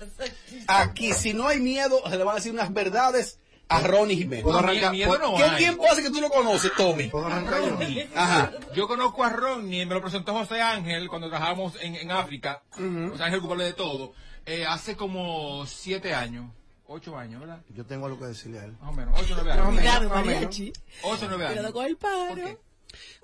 [0.68, 3.38] Aquí, si no hay miedo, se le van a decir unas verdades
[3.68, 4.44] a Ronnie Jiménez.
[4.44, 4.94] ¿Puedo arrancar?
[4.94, 5.58] Miedo no ¿Qué hay.
[5.58, 7.10] tiempo hace que tú lo conoces, Tommy?
[7.10, 8.10] Ronnie.
[8.16, 8.54] Ajá.
[8.74, 12.64] Yo conozco a Ronnie, me lo presentó José Ángel cuando trabajamos en, en África.
[12.72, 14.14] José Ángel culpable de todo.
[14.46, 16.50] Eh, hace como siete años,
[16.86, 17.62] ocho años, ¿verdad?
[17.76, 18.78] Yo tengo algo que decirle a él.
[18.80, 19.66] Más o menos, ocho, nueve años.
[19.66, 20.56] Más o menos.
[21.04, 21.56] Ocho, nueve años.
[21.58, 22.67] Cuidado con el paro.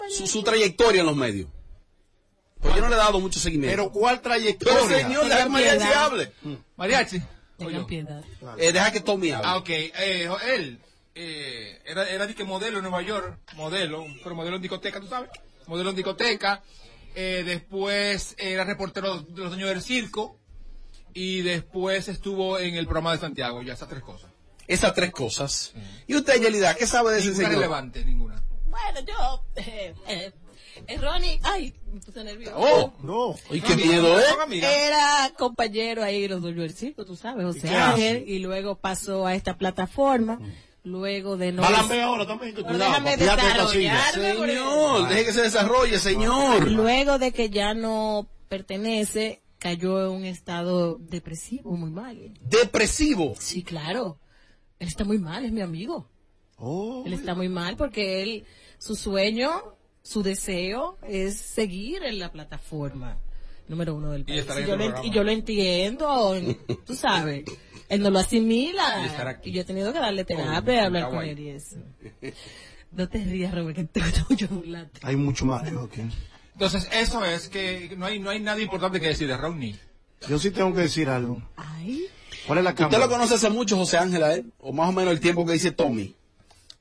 [0.10, 1.50] Su, su trayectoria en los medios.
[2.60, 3.76] Pues yo no le he dado mucho seguimiento.
[3.76, 4.80] Pero ¿cuál trayectoria?
[4.88, 6.32] Pero señor, deja que Mariachi hable.
[6.78, 7.22] Mariachi.
[8.58, 9.48] Eh, deja que Tommy hable.
[9.48, 9.70] Ah, ok.
[9.70, 10.80] Eh, él
[11.16, 15.08] eh, era, era de que modelo en Nueva York, modelo, pero modelo en discoteca, ¿tú
[15.08, 15.30] sabes?
[15.68, 16.64] Modelo en discoteca.
[17.16, 20.40] Eh, después era reportero de los dueños del circo.
[21.14, 24.32] Y después estuvo en el programa de Santiago, ya esas tres cosas.
[24.68, 25.74] Esas tres cosas.
[26.08, 27.52] ¿Y usted, Yelida, qué sabe de ese señor?
[27.52, 28.42] relevante, ninguna.
[28.74, 30.32] Bueno, yo, eh, eh,
[30.88, 32.56] eh, Ronnie, ay, me puse nervioso.
[32.58, 33.36] Oh, no.
[33.56, 34.24] ¿Y qué miedo, eh?
[34.64, 38.32] Era compañero ahí de los circo, tú sabes, José qué Ángel, hace?
[38.32, 40.40] y luego pasó a esta plataforma,
[40.84, 41.62] luego de no...
[41.62, 42.56] Balambe ahora también.
[42.56, 46.72] que Cuidado, déjame desarrollarme, Señor, deje que se desarrolle, señor.
[46.72, 52.34] Luego de que ya no pertenece, cayó en un estado depresivo muy mal.
[52.42, 53.36] Depresivo.
[53.40, 54.18] Sí, claro.
[54.80, 56.10] Él está muy mal, es mi amigo.
[56.58, 57.04] Oh.
[57.06, 58.46] Él está muy mal porque él,
[58.84, 59.50] su sueño,
[60.02, 63.18] su deseo es seguir en la plataforma
[63.70, 64.40] número uno del Y país.
[64.42, 65.08] estar en Y yo, lo, programa.
[65.08, 66.46] y yo lo entiendo,
[66.86, 67.46] tú sabes.
[67.88, 69.30] Él no lo Y estar asimila.
[69.30, 69.50] aquí.
[69.50, 71.78] Y yo he tenido que darle terapia, Oh, hablar con él y eso.
[72.92, 75.00] No te rías, Robert, que te mucho burlarte.
[75.04, 75.64] Hay mucho más.
[75.72, 75.94] ok.
[76.54, 79.76] Entonces, eso es que no hay, no hay nada importante que decir de Ronnie.
[80.28, 81.42] Yo sí tengo que decir algo.
[81.56, 82.06] Ay.
[82.46, 83.06] ¿Cuál es la ¿Usted cámara?
[83.06, 84.52] lo conoce hace mucho, José Ángel, a él?
[84.60, 86.16] ¿O más o menos el tiempo que dice Tommy?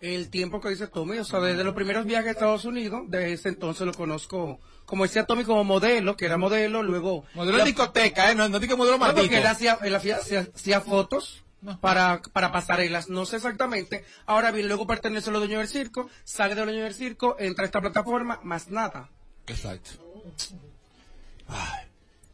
[0.03, 3.33] El tiempo que dice Tommy, o sea, desde los primeros viajes a Estados Unidos, de
[3.33, 7.25] ese entonces lo conozco, como decía Tommy, como modelo, que era modelo, luego...
[7.35, 8.35] Modelo en discoteca, ¿eh?
[8.35, 9.37] No, no digo modelo No, porque maldito.
[9.41, 11.45] él hacía, él hacía, hacía- hacía fotos
[11.81, 14.05] para, para pasarelas, no sé exactamente.
[14.27, 17.37] Ahora bien, luego pertenece a los dueños del circo, sale de los dueños del circo,
[17.39, 19.09] entra a esta plataforma, más nada.
[19.47, 19.91] Exacto.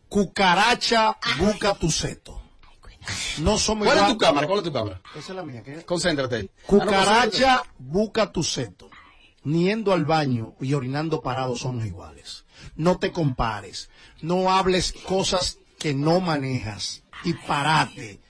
[0.08, 2.40] Cucaracha, busca tu seto.
[3.38, 4.46] No somos ¿Cuál es igual- tu cámara?
[4.46, 5.00] ¿Cuál es tu cámara?
[5.14, 5.62] Esa es la mía.
[5.62, 5.84] ¿qué?
[5.84, 6.50] Concéntrate.
[6.66, 8.90] Cucaracha, busca tu seto.
[9.44, 12.44] Niendo al baño y orinando parado somos iguales.
[12.76, 13.88] No te compares.
[14.20, 17.02] No hables cosas que no manejas.
[17.24, 18.20] Y parate.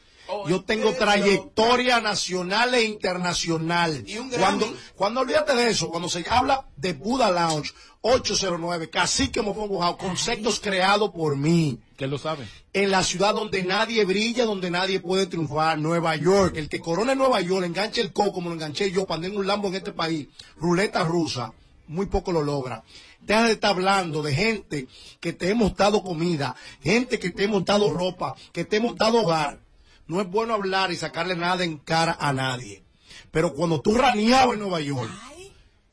[0.46, 4.04] Yo tengo trayectoria nacional e internacional.
[4.38, 9.96] Cuando, cuando olvídate de eso, cuando se habla de Buda Lounge 809, Cacique Mofón Bujao,
[9.96, 11.80] conceptos creados por mí.
[11.98, 12.46] Que lo sabe.
[12.72, 16.56] En la ciudad donde nadie brilla, donde nadie puede triunfar, Nueva York.
[16.56, 19.40] El que corona en Nueva York, enganche el coco como lo enganché yo, cuando tengo
[19.40, 21.52] un Lambo en este país, ruleta rusa,
[21.88, 22.84] muy poco lo logra.
[23.20, 24.86] Deja de estar hablando de gente
[25.18, 29.22] que te hemos dado comida, gente que te hemos dado ropa, que te hemos dado
[29.22, 29.58] hogar.
[30.06, 32.84] No es bueno hablar y sacarle nada en cara a nadie.
[33.32, 35.10] Pero cuando tú raneabas en Nueva York,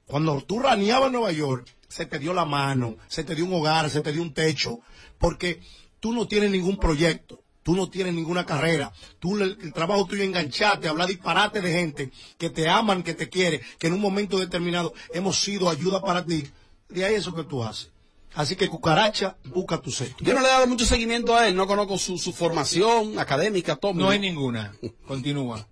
[0.05, 3.55] cuando tú raneabas en Nueva York, se te dio la mano, se te dio un
[3.55, 4.81] hogar, se te dio un techo,
[5.17, 5.61] porque
[6.05, 10.21] tú no tienes ningún proyecto, tú no tienes ninguna carrera, tú el, el trabajo tuyo
[10.21, 14.01] es engancharte, hablar disparate de gente que te aman, que te quiere, que en un
[14.01, 16.47] momento determinado hemos sido ayuda para ti.
[16.89, 17.89] De ahí eso que tú haces.
[18.35, 20.23] Así que cucaracha, busca tu sexto.
[20.23, 23.75] Yo no le he dado mucho seguimiento a él, no conozco su, su formación académica,
[23.75, 24.03] Tommy.
[24.03, 24.75] No hay ninguna.
[25.07, 25.67] Continúa.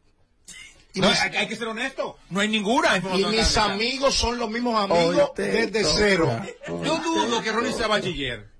[0.95, 2.17] Y No, mis- hay, hay que ser honesto.
[2.31, 5.93] No hay ninguna Y mis amigos son los mismos amigos desde toca.
[5.95, 6.41] cero.
[6.83, 8.52] Yo dudo que Ronnie sea bachiller.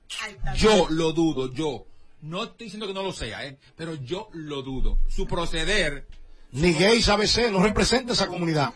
[0.56, 1.86] Yo lo dudo, yo.
[2.22, 3.58] No estoy diciendo que no lo sea, ¿eh?
[3.76, 5.00] Pero yo lo dudo.
[5.10, 6.08] Su proceder.
[6.52, 8.74] Ni gays ABC no representa esa comunidad.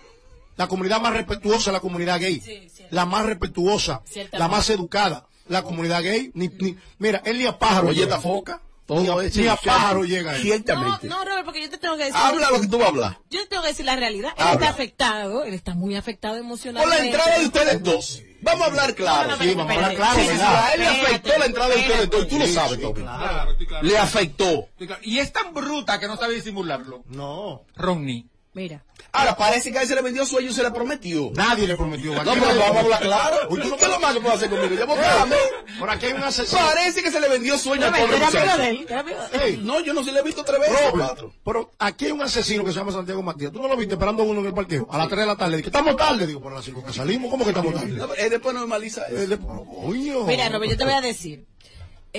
[0.57, 2.41] La comunidad más respetuosa es la comunidad gay.
[2.89, 5.27] la más respetuosa, la más educada.
[5.47, 8.61] La comunidad gay, ni, ni- mira, él ni a pájaro Oye, esta foca.
[8.89, 10.37] Ni Todo a, es ni a pájaro llega él.
[10.39, 11.07] No, Ciertamente.
[11.07, 12.17] no, Robert, porque yo te tengo que decir.
[12.17, 13.19] Habla lo que tú vas a hablar.
[13.29, 14.31] Yo te tengo que decir la realidad.
[14.37, 14.53] Él Habla.
[14.53, 16.97] está afectado, él está muy afectado Por emocionalmente.
[16.97, 18.23] la entrada de ustedes dos.
[18.41, 19.29] Vamos a hablar claro.
[19.31, 20.19] No, no, Sí, vamos a hablar claro.
[20.19, 22.23] Sí, a él le afectó la entrada de ustedes dos.
[22.23, 23.01] y Tú lo sabes, Tommy.
[23.01, 23.87] Claro, claro.
[23.87, 24.69] Le afectó.
[25.01, 27.03] Y es tan bruta que no sabe disimularlo.
[27.07, 27.63] No.
[27.75, 28.27] Ronnie.
[28.57, 28.83] Mira.
[29.11, 31.29] Ahora, parece que a él se le vendió sueño y se le prometió.
[31.35, 32.11] Nadie le prometió.
[32.23, 33.37] No, pero vamos a hablar claro.
[33.51, 34.73] Uy, tú no- ¿Qué es lo más que puede hacer conmigo?
[34.75, 35.35] Llamo a mí.
[35.77, 36.59] Por aquí hay un asesino.
[36.59, 40.11] Parece que se le vendió sueño No, pobre era de él, No, yo no se
[40.11, 40.75] le he visto tres veces.
[40.75, 41.33] o Robert, cuatro.
[41.45, 43.51] pero aquí hay un asesino que se llama Santiago Matías.
[43.51, 44.87] ¿Tú no lo viste esperando a uno en el parqueo?
[44.89, 45.57] A las 3 de la tarde.
[45.57, 46.25] Dije, estamos tarde.
[46.25, 47.29] Digo, por las 5 que salimos.
[47.29, 47.95] ¿Cómo que estamos tarde?
[48.17, 49.33] Él después normaliza eso.
[49.35, 50.23] Eh, Coño.
[50.23, 51.45] Mira, Robert, yo te voy a decir.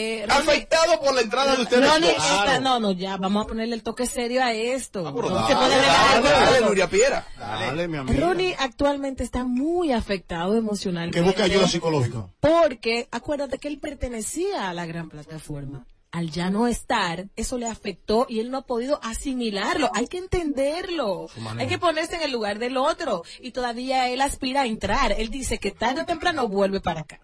[0.01, 1.99] Eh, Afectado por la entrada de ustedes dos.
[2.11, 5.03] está- no, no, ya, vamos a ponerle el toque serio a esto.
[5.13, 6.69] Pero No se dale, puede regalar dale, dale, todo.
[6.69, 7.27] Nuria Piera.
[7.37, 8.21] Dale, mi amigo.
[8.27, 11.19] Ronnie actualmente está muy afectado emocionalmente.
[11.19, 12.29] Que busque ayuda psicológica.
[12.39, 15.85] Porque acuérdate que él pertenecía a la gran plataforma.
[16.11, 19.91] Al ya no estar, eso le afectó y él no ha podido asimilarlo.
[19.95, 21.27] Hay que entenderlo.
[21.59, 23.25] Hay que ponerse en el lugar del otro.
[23.41, 25.13] Y todavía él aspira a entrar.
[25.13, 27.21] Él dice que tarde o temprano vuelve para acá.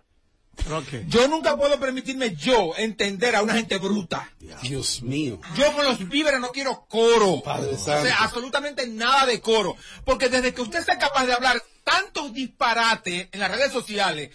[1.09, 4.31] Yo nunca puedo permitirme yo entender a una gente bruta.
[4.63, 5.41] Dios mío.
[5.57, 7.43] Yo con los víveres no quiero coro.
[7.43, 8.07] Padre o santo.
[8.07, 9.77] sea, absolutamente nada de coro.
[10.05, 14.31] Porque desde que usted sea capaz de hablar tantos disparates en las redes sociales,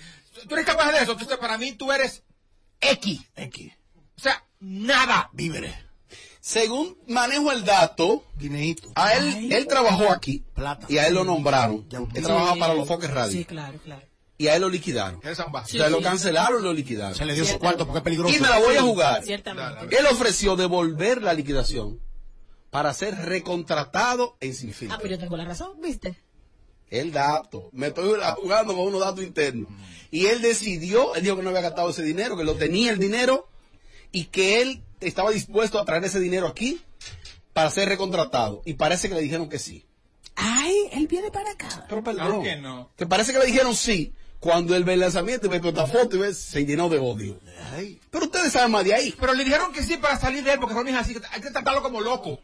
[0.48, 1.14] tú eres capaz de eso.
[1.14, 2.24] Entonces, para mí, tú eres
[2.82, 3.22] X.
[3.36, 3.72] X.
[4.18, 5.30] O sea, nada.
[5.34, 5.74] Víveres.
[6.42, 8.90] Según manejo el dato, Guineíto.
[8.96, 10.88] a él, él trabajó aquí Plata.
[10.90, 11.88] y a él lo nombraron.
[12.14, 13.32] Él trabajaba para los foques radio.
[13.32, 14.09] Sí, claro, claro.
[14.40, 15.22] Y a él lo liquidaron.
[15.36, 17.14] San O sea, lo cancelaron y lo liquidaron.
[17.14, 18.34] Se le dio su cuarto porque es peligroso.
[18.34, 19.22] Y me la voy a jugar.
[19.22, 19.98] Ciertamente.
[19.98, 22.00] Él ofreció devolver la liquidación
[22.70, 26.18] para ser recontratado en sin Ah, pero yo tengo la razón, ¿viste?
[26.90, 27.70] El dato.
[27.74, 29.68] Me estoy jugando con unos datos internos.
[30.10, 32.98] Y él decidió, él dijo que no había gastado ese dinero, que lo tenía el
[32.98, 33.50] dinero
[34.14, 36.82] y que él estaba dispuesto a traer ese dinero aquí
[37.52, 38.62] para ser recontratado.
[38.64, 39.86] Y parece que le dijeron que sí.
[40.36, 41.86] Ay, él viene para acá.
[41.90, 42.26] Pero perdón.
[42.26, 42.90] Claro que no.
[42.96, 44.14] Que parece que le dijeron sí.
[44.40, 46.98] Cuando él ve el lanzamiento y ve toda esta foto y ve, se llenó de
[46.98, 47.40] odio.
[48.10, 49.14] Pero ustedes saben más de ahí.
[49.20, 51.42] Pero le dijeron que sí para salir de él, porque Ronnie es así, que hay
[51.42, 52.40] que tratarlo como loco.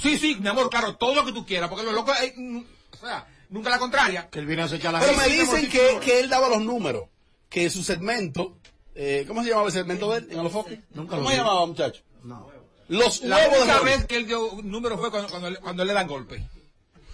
[0.00, 2.58] Sí, sí, mi amor, claro, todo lo que tú quieras, porque los locos, eh, mm,
[2.92, 4.28] o sea, nunca la contraria.
[4.30, 7.04] Que él viene a acechar la Pero me dicen que, que él daba los números.
[7.48, 8.56] Que su segmento,
[8.94, 10.80] eh, ¿cómo se llamaba el segmento de él en Alofoque?
[10.94, 12.02] Nunca ¿Cómo lo se llamaba, muchacho?
[12.22, 12.48] No.
[12.88, 15.58] Los La huevos de única vez que él dio un número fue cuando, cuando, le-
[15.58, 16.48] cuando le dan golpe.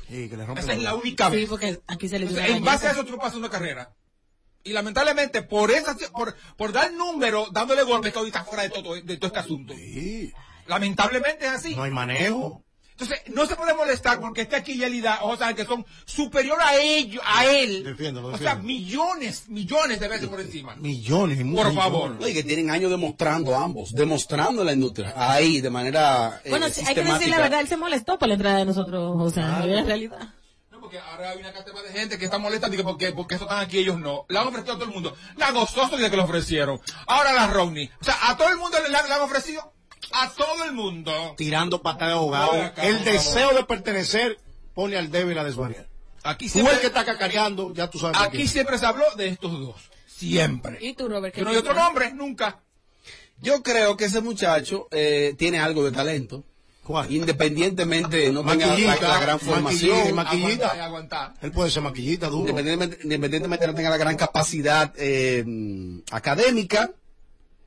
[0.09, 2.65] Sí, que le rompe Esa es la única Sí, porque aquí se le dio en
[2.65, 3.95] base a eso tú pasas una carrera.
[4.65, 8.71] Y lamentablemente, por esa, por, por dar número, dándole golpes, que hoy está fuera de
[8.71, 9.75] todo, de todo este asunto.
[9.75, 10.33] Sí.
[10.67, 11.75] Lamentablemente es así.
[11.75, 12.65] No hay manejo.
[13.01, 16.75] Entonces, no se puede molestar porque esté aquí Yelida, o sea, que son superior a
[16.81, 17.85] ellos, a él.
[17.85, 20.75] Defiéndalo, O sea, millones, millones de veces por encima.
[20.75, 21.39] Millones.
[21.55, 22.19] Por favor.
[22.29, 26.95] Y que tienen años demostrando ambos, demostrando la industria, ahí, de manera eh, Bueno, hay
[26.95, 29.87] que decir la verdad, él se molestó por la entrada de nosotros, o sea, en
[29.87, 30.35] realidad.
[30.89, 33.61] Porque ahora hay una cantidad de gente que está molesta porque, porque, porque eso están
[33.61, 34.25] aquí ellos no.
[34.31, 35.15] Le han ofrecido a todo el mundo.
[35.37, 36.81] La gozoso de que lo ofrecieron.
[37.07, 37.91] Ahora la Romney.
[38.01, 39.71] O sea, a todo el mundo le, le han ofrecido.
[40.13, 41.35] A todo el mundo.
[41.37, 44.39] Tirando patada de acá, el deseo de pertenecer
[44.73, 45.87] pone al débil a desvariar.
[46.23, 48.17] Aquí Tú siempre, el que está cacareando, ya tú sabes.
[48.19, 49.91] aquí siempre se habló de estos dos.
[50.07, 50.79] Siempre.
[50.81, 51.35] ¿Y tú, Robert?
[51.35, 52.61] Que no hay otro nombre, nunca.
[53.43, 56.45] Yo creo que ese muchacho eh, tiene algo de talento.
[56.89, 57.13] ¿Cuál?
[57.13, 60.69] Independientemente no tenga la, gran formación, maquillita.
[60.69, 61.35] Aguantar, aguantar.
[61.43, 62.49] Él puede ser maquillita, duro.
[62.49, 65.45] independientemente, independientemente no tenga la gran capacidad eh,
[66.11, 66.91] académica,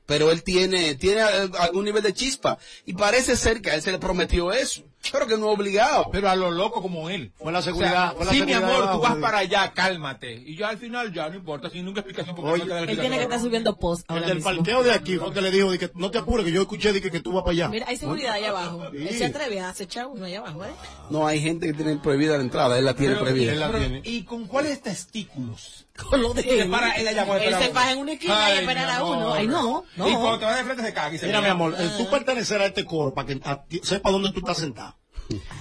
[0.06, 2.58] pero él tiene, tiene algún nivel de chispa.
[2.84, 6.06] Y parece ser que a él se le prometió eso, pero que no es obligado.
[6.12, 7.32] Pero a lo loco como él.
[7.36, 8.14] Fue la O sea, seguridad.
[8.16, 10.32] fue la sí, mi seguridad amor, abajo, tú vas para allá, cálmate.
[10.46, 13.16] Y yo al final ya no importa, sin nunca explicación porque Oye, no Él tiene
[13.16, 14.50] que estar subiendo post El ahora del mismo.
[14.54, 16.92] parqueo de aquí fue que le dijo, de que no te apures, que yo escuché
[16.92, 17.68] de que, que tú vas para allá.
[17.68, 18.82] Mira, hay seguridad allá abajo.
[18.92, 19.08] Sí.
[19.08, 20.70] Él se atreve a acechar uno allá abajo, ¿eh?
[21.10, 23.52] No hay gente que tiene prohibida la entrada, él la tiene Pero- prohibida.
[23.52, 24.02] él la pero, tiene.
[24.04, 25.86] ¿Y con cuáles testículos?
[26.08, 27.90] Con lo de Se para él se a baja uno.
[27.92, 29.14] en una esquina y esperar a uno.
[29.14, 29.38] amor.
[29.38, 30.08] Ay, no, no.
[30.08, 32.60] Y cuando te vas de frente se caga y se Mira, mi amor, tú pertenecer
[32.62, 34.96] a este coro para que ti- sepa dónde tú estás sentado.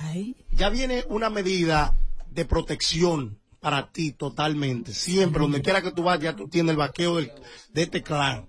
[0.04, 0.36] Ay.
[0.52, 1.98] Ya viene una medida
[2.30, 4.94] de protección para ti totalmente.
[4.94, 7.32] Siempre, donde quiera que tú vayas, tú tienes el vaqueo del-
[7.74, 8.48] de este clan.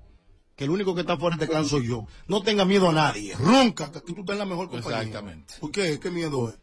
[0.54, 2.06] Que el único que está fuera de este clan soy yo.
[2.28, 3.34] No tenga miedo a nadie.
[3.34, 4.98] Ronca, que tú estás en la mejor compañía.
[4.98, 5.54] Exactamente.
[5.60, 5.98] ¿Por qué?
[5.98, 6.54] ¿Qué miedo es?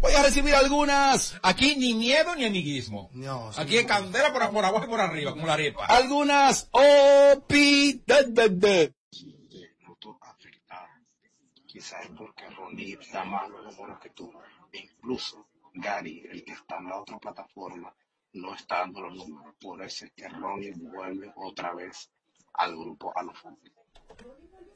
[0.00, 3.10] Voy a recibir algunas, Aquí ni miedo ni amiguismo.
[3.12, 3.60] No, sí.
[3.60, 5.86] Aquí es candela por, por abajo y por arriba, como la arepa.
[5.86, 8.04] algunas opiniones.
[9.86, 10.88] noto afectado.
[11.66, 14.30] Quizás es porque Ronnie da más los números que tú.
[14.72, 17.94] E incluso Gary, el que está en la otra plataforma,
[18.34, 19.54] no está dando los números.
[19.60, 22.10] Por eso es que Ronnie vuelve otra vez
[22.52, 23.73] al grupo a los fondos.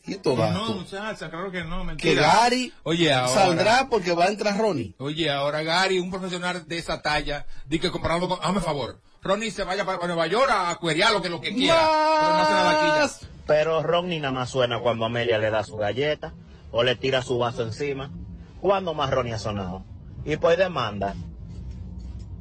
[0.06, 0.72] Y esto No, dato.
[0.74, 2.22] muchacha, claro que no, Que mentira.
[2.22, 3.28] Gary Oye, ahora.
[3.28, 4.94] saldrá porque va a entrar Ronnie.
[4.98, 9.50] Oye, ahora Gary, un profesional de esa talla, di que comparado con, hazme favor, Ronnie
[9.50, 13.08] se vaya para, Nueva York a cuerear lo que, lo que quiera, pero no.
[13.46, 16.32] Pero Ronnie nada más suena cuando Amelia le da su galleta
[16.70, 18.10] o le tira su vaso encima.
[18.62, 19.84] ¿Cuándo más Ronnie ha sonado?
[20.24, 21.14] Y por demanda,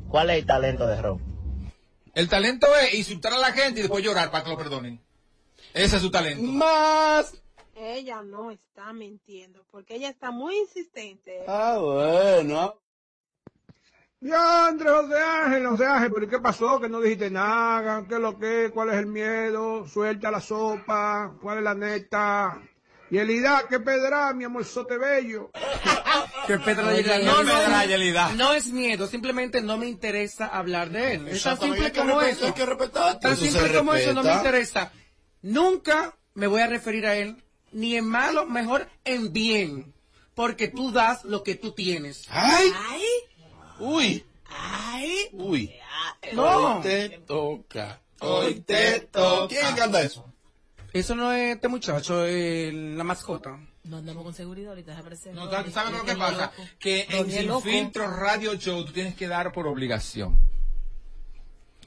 [0.10, 1.22] ¿cuál es el talento de Ron?
[2.14, 5.02] El talento es insultar a la gente y después llorar para que lo perdonen.
[5.78, 6.44] Ese es su talento.
[6.44, 7.34] Más.
[7.76, 11.44] Ella no está mintiendo, porque ella está muy insistente.
[11.48, 12.80] Ah, bueno.
[14.20, 16.80] Ya, Andrés José Ángel, José Ángel, pero ¿y qué pasó?
[16.82, 18.72] Que no dijiste nada, ¿qué es lo que?
[18.74, 19.88] ¿Cuál es el miedo?
[19.88, 22.60] Suelta la sopa, ¿cuál es la neta?
[23.12, 25.52] Y Elida, ¿qué pedra, mi amorzote bello?
[26.48, 28.34] Que Pedro Oye, Yelida- no, no, no, no, Yelida.
[28.36, 31.28] no es miedo, simplemente no me interesa hablar de él.
[31.28, 32.46] Es tan simple como eso.
[32.46, 33.20] hay que respetar.
[33.20, 34.92] Tan simple como eso no me interesa.
[35.42, 39.94] Nunca me voy a referir a él, ni en malo, mejor en bien.
[40.34, 42.26] Porque tú das lo que tú tienes.
[42.30, 42.72] ¡Ay!
[42.90, 43.02] ¡Ay!
[43.80, 44.26] ¡Uy!
[44.46, 45.30] ¡Ay!
[45.34, 45.74] ¡Uy!
[46.34, 46.78] No.
[46.78, 48.02] Hoy te toca.
[48.20, 49.48] Hoy te toca.
[49.48, 50.32] ¿Quién canta eso?
[50.94, 53.60] Eso no es este muchacho, eh, la mascota.
[53.84, 55.34] No andamos con seguridad ahorita, se aparece.
[55.34, 56.52] No, ¿sabes lo que pasa?
[56.80, 57.62] Que en es loco.
[57.62, 60.38] Filtro Radio Show tú tienes que dar por obligación.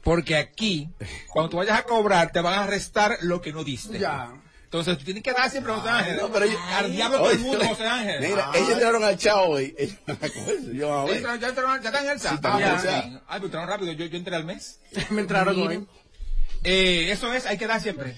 [0.03, 0.89] Porque aquí,
[1.29, 3.99] cuando tú vayas a cobrar, te van a restar lo que no diste.
[3.99, 4.33] Ya.
[4.65, 6.17] Entonces tú tienes que dar siempre José Ángel.
[6.17, 8.21] No, pero ellos- Al diablo todo el mundo, José Ángel.
[8.21, 8.57] Mira, Ah.
[8.57, 9.75] ellos entraron al chao hoy.
[9.79, 10.73] Ellos a.
[10.73, 11.23] Yo, a ver.
[11.41, 13.21] Ya, entraron- ya están en el en Ah.
[13.27, 13.93] Ay, pero entraron rápido.
[13.93, 14.79] Yo, yo entré al mes.
[15.11, 15.87] me entraron hoy.
[16.63, 18.17] Eh, eso es, hay que dar siempre.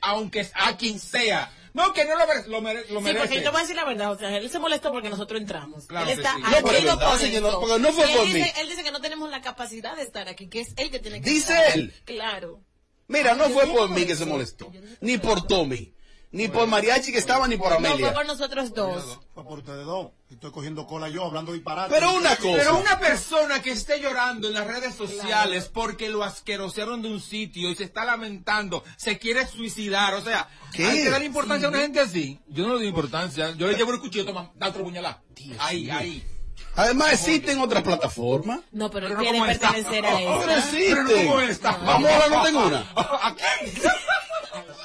[0.00, 1.50] Aunque a quien sea.
[1.76, 3.18] No, que no lo, mere- lo, mere- lo Sí, merece.
[3.20, 5.38] porque yo te voy a decir la verdad, o sea, él se molestó porque nosotros
[5.40, 5.84] entramos.
[5.86, 6.40] Claro él está sí.
[6.42, 8.50] No, sí porque no fue él por dice, mí.
[8.60, 11.20] Él dice que no tenemos la capacidad de estar aquí, que es él que tiene
[11.20, 11.78] que Dice estar.
[11.78, 11.92] él.
[12.06, 12.62] Claro.
[13.08, 14.72] Mira, no fue por mí que se molestó.
[15.00, 15.94] Ni por Tommy.
[16.36, 18.12] Ni por Mariachi que estaba, ni por No, fue Amelia.
[18.14, 19.18] por nosotros dos.
[19.34, 20.08] Fue por ustedes dos.
[20.30, 21.92] Estoy cogiendo cola yo, hablando disparate.
[21.94, 22.56] Pero una cosa.
[22.58, 27.20] Pero una persona que esté llorando en las redes sociales porque lo asquerosearon de un
[27.20, 30.84] sitio y se está lamentando, se quiere suicidar, o sea, ¿Qué?
[30.84, 32.38] hay que dar importancia a una gente así.
[32.48, 35.22] Yo no le doy importancia, yo le llevo el cuchillo, toma, da otro puñalada.
[35.60, 35.94] Ahí, mío.
[35.96, 36.26] ahí.
[36.74, 38.60] Además, existen otras plataformas.
[38.72, 39.70] No, pero Pero no quiere como esta.
[39.72, 40.50] pertenecer a Pero eso.
[40.50, 41.06] existen.
[41.06, 41.70] Pero ¿cómo está?
[41.78, 42.86] Vamos a hablar, no tengo una.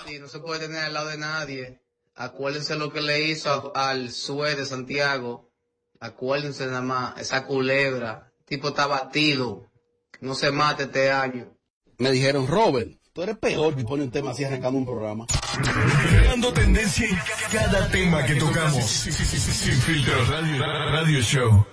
[0.06, 1.82] Sí, no se puede tener al lado de nadie.
[2.16, 5.50] Acuérdense lo que le hizo a- al Sue de Santiago.
[6.00, 8.32] Acuérdense nada más, esa culebra.
[8.40, 9.70] El tipo está batido.
[10.20, 11.56] No se mate este año.
[11.98, 15.26] Me dijeron, Robert, tú eres peor que pone un tema así arrancando un programa.
[16.10, 17.18] Creando tendencia en
[17.52, 18.84] cada tema que tocamos.
[18.86, 19.14] Sin
[19.82, 21.66] filtro radio, radio show.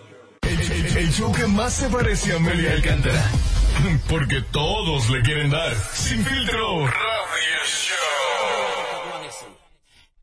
[0.42, 3.22] El, el- el show que más se parece a Amelia Alcántara.
[4.08, 5.74] Porque todos le quieren dar.
[5.94, 7.17] Sin filtro radio show.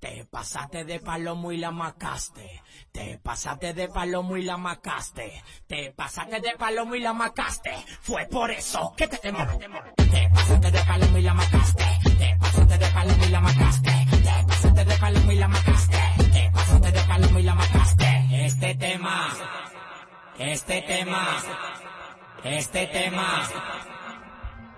[0.06, 2.62] Te pasaste de palomo y la macaste.
[2.92, 5.44] Te pasaste de palomo y la macaste.
[5.66, 7.72] Te pasaste de palomo y la macaste.
[8.02, 9.48] Fue por eso que te temor.
[9.96, 11.86] Te pasaste de palomo y la macaste.
[12.20, 13.92] Te pasaste de palomo y la macaste.
[14.12, 15.98] Te pasaste de palomo y la macaste.
[16.34, 18.46] Te pasaste de palomo y la macaste.
[18.46, 19.34] Este tema.
[20.38, 21.44] Este tema.
[22.44, 23.50] Este tema.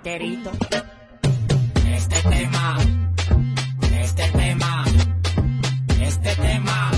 [0.03, 0.51] Querido.
[2.09, 2.77] Este tema.
[4.01, 4.85] Este tema.
[5.99, 6.96] Este tema.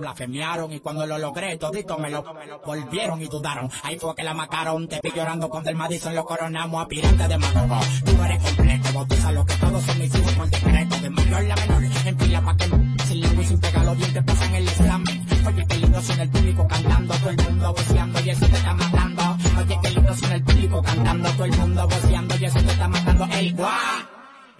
[0.00, 2.24] Blasfemiaron y cuando lo logré todito me lo,
[2.64, 3.70] volvieron y dudaron.
[3.82, 7.38] Ahí fue que la mataron, te vi llorando cuando el Madison lo coronamos aspirante de
[7.38, 7.80] Manolo.
[8.04, 10.96] Tú no eres completo, bautiza lo que todos son mis hijos por decreto.
[10.96, 13.96] De mayor la menor, en fila pa' que me sin lengua y sin pegar los
[13.96, 15.26] dientes pasan el examen.
[15.46, 18.74] Oye, qué lindo suena el público cantando, todo el mundo voceando y eso te está
[18.74, 19.22] matando.
[19.58, 22.88] Oye, qué lindo suena el público cantando, todo el mundo voceando y eso te está
[22.88, 23.28] matando.
[23.30, 24.08] El guá,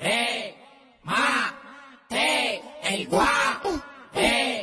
[0.01, 0.55] eh,
[1.05, 1.55] ma,
[2.09, 3.63] te, el guá,
[4.15, 4.54] eh,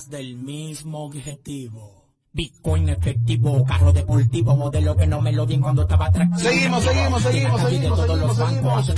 [0.00, 1.98] detrás del mismo objetivo.
[2.32, 6.38] Bitcoin efectivo, carro deportivo, modelo que no me lo di cuando estaba atractivo.
[6.38, 8.88] Seguimos, seguimos, seguimos, seguimos, todos los bancos,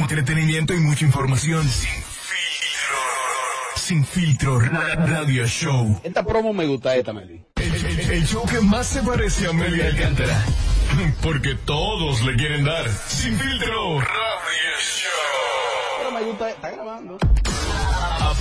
[0.00, 1.62] Entretenimiento y mucha información.
[1.68, 3.76] Sin filtro.
[3.76, 6.00] Sin Filtro Ra- Radio Show.
[6.02, 10.42] Esta promo me gusta, esta, el- el show que más se parece a Meli Alcántara.
[11.22, 12.88] Porque todos le quieren dar.
[13.08, 15.10] Sin Filtro Radio Show.
[15.98, 17.18] Pero me gusta, está grabando.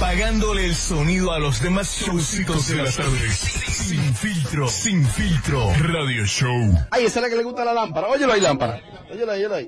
[0.03, 3.37] Apagándole el sonido a los demás showcitos de las tardes.
[3.37, 5.71] Sin filtro, sin filtro.
[5.79, 6.77] Radio Show.
[6.91, 8.09] Ay, esa es la que le gusta la lámpara.
[8.09, 8.81] Óyelo ahí, lámpara.
[9.09, 9.67] Óyelo ahí, óyelo ahí.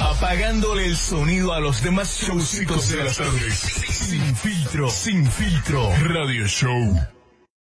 [0.00, 3.54] Apagándole el sonido a los demás showcitos de las tardes.
[3.54, 5.90] Sin filtro, sin filtro.
[6.04, 6.96] Radio Show.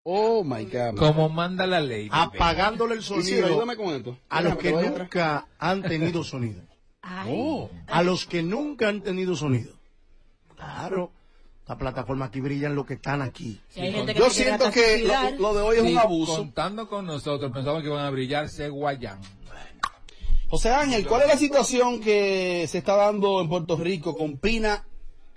[0.02, 0.98] Oh my God.
[0.98, 2.10] Como manda la ley.
[2.12, 4.18] Apagándole el sonido ayúdame con esto.
[4.28, 6.60] a los que nunca han tenido sonido.
[7.00, 7.66] Ay.
[7.86, 9.72] A los que nunca han tenido sonido.
[10.54, 11.10] Claro.
[11.66, 13.60] La plataforma aquí brillan los que están aquí.
[13.72, 16.36] Que Yo siento que lo, lo de hoy es Sí, un abuso.
[16.38, 19.20] Contando con nosotros, pensamos que van a brillar Guayán.
[20.48, 24.84] José Ángel, ¿cuál es la situación que se está dando en Puerto Rico con Pina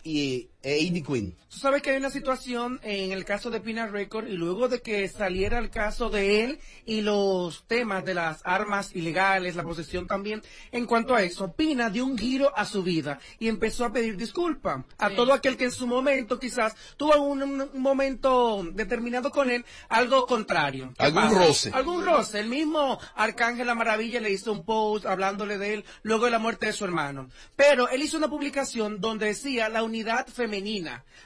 [0.03, 1.35] y e Ivy Queen?
[1.49, 4.81] Tú sabes que hay una situación en el caso de Pina Record y luego de
[4.81, 10.07] que saliera el caso de él y los temas de las armas ilegales, la posesión
[10.07, 10.41] también,
[10.73, 14.17] en cuanto a eso, Pina dio un giro a su vida y empezó a pedir
[14.17, 19.49] disculpas a todo aquel que en su momento quizás tuvo un, un- momento determinado con
[19.51, 20.93] él, algo contrario.
[20.97, 21.39] ¿Qué Algún pasa?
[21.45, 21.71] roce.
[21.73, 22.39] Algún roce.
[22.39, 26.39] El mismo Arcángel La Maravilla le hizo un post hablándole de él luego de la
[26.39, 27.29] muerte de su hermano.
[27.55, 30.54] Pero él hizo una publicación donde decía la unidad femenina,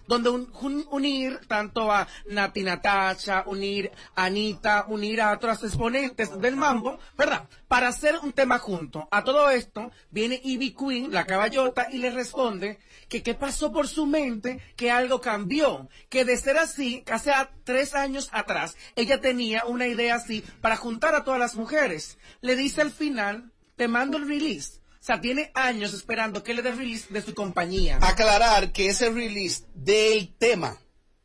[0.08, 6.40] donde un- un- unir tanto a Nati Natacha, unir a Anita, unir a otros exponentes
[6.40, 7.48] del mambo, ¿verdad?
[7.68, 9.08] Para hacer un tema junto.
[9.12, 13.88] A todo esto viene Ivy Queen, la caballota, y le responde que qué pasó por
[13.88, 17.32] su mente, que algo cambió, que de ser así, hace
[17.64, 22.18] tres años atrás, ella tenía una idea así para juntar a todas las mujeres.
[22.42, 24.79] Le dice al final, te mando el release.
[25.10, 27.97] Sea, tiene años esperando que le dé release de su compañía.
[27.99, 30.78] Aclarar que ese release del tema,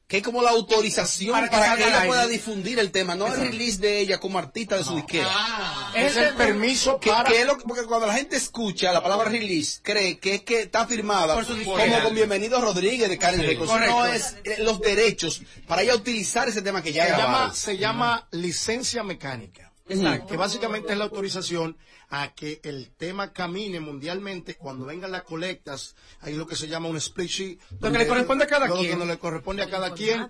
[0.06, 2.08] que es como la autorización Para para que ella aire.
[2.08, 5.28] pueda difundir el tema, no el release de ella como artista de su disquera.
[5.94, 7.28] Es el permiso Que, para...
[7.28, 10.42] que es lo que- porque cuando la gente escucha la palabra release, cree que es
[10.44, 13.46] que está firmada Por su como con Bienvenido Rodríguez de Karen Sí.
[13.48, 13.70] Records.
[13.70, 13.98] Correcto.
[13.98, 17.34] No es eh, los derechos para ella utilizar ese tema que ya se grabaron.
[17.42, 19.63] llama, se llama licencia mecánica.
[19.88, 20.26] Exacto.
[20.28, 21.76] Que básicamente es la autorización
[22.08, 25.94] a que el tema camine mundialmente cuando vengan las colectas.
[26.20, 27.58] Hay lo que se llama un split sheet.
[27.80, 28.98] Lo que le corresponde a cada lo quien.
[28.98, 30.26] que le corresponde a cada quien.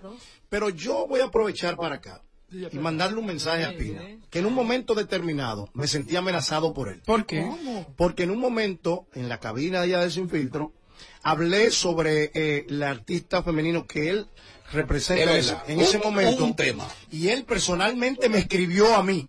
[0.49, 4.01] Pero yo voy a aprovechar para acá y mandarle un mensaje a Pina.
[4.29, 7.01] Que en un momento determinado me sentí amenazado por él.
[7.05, 7.49] ¿Por qué?
[7.95, 10.73] Porque en un momento, en la cabina de allá de Sin Filtro,
[11.23, 14.27] hablé sobre eh, la artista femenino que él
[14.71, 16.43] representa Es en ese, momento.
[16.43, 16.87] un tema.
[17.11, 19.27] Y él personalmente me escribió a mí.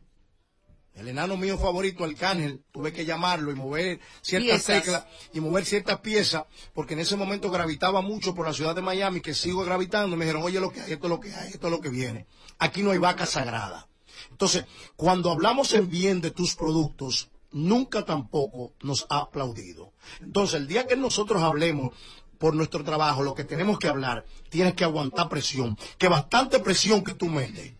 [0.96, 4.82] El enano mío favorito, Arcángel, tuve que llamarlo y mover ciertas Piezas.
[4.82, 8.80] teclas y mover ciertas piezas, porque en ese momento gravitaba mucho por la ciudad de
[8.80, 10.16] Miami, que sigo gravitando.
[10.16, 11.90] Me dijeron, oye, lo que hay, esto es lo que hay, esto es lo que
[11.90, 12.26] viene.
[12.58, 13.88] Aquí no hay vaca sagrada.
[14.30, 14.64] Entonces,
[14.96, 19.92] cuando hablamos en bien de tus productos, nunca tampoco nos ha aplaudido.
[20.20, 21.94] Entonces, el día que nosotros hablemos
[22.38, 27.04] por nuestro trabajo, lo que tenemos que hablar, tienes que aguantar presión, que bastante presión
[27.04, 27.74] que tú metes.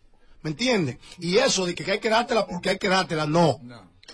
[0.47, 0.99] ¿Me entiendes?
[1.19, 3.61] Y eso de que hay que dártela porque hay que dártela, no.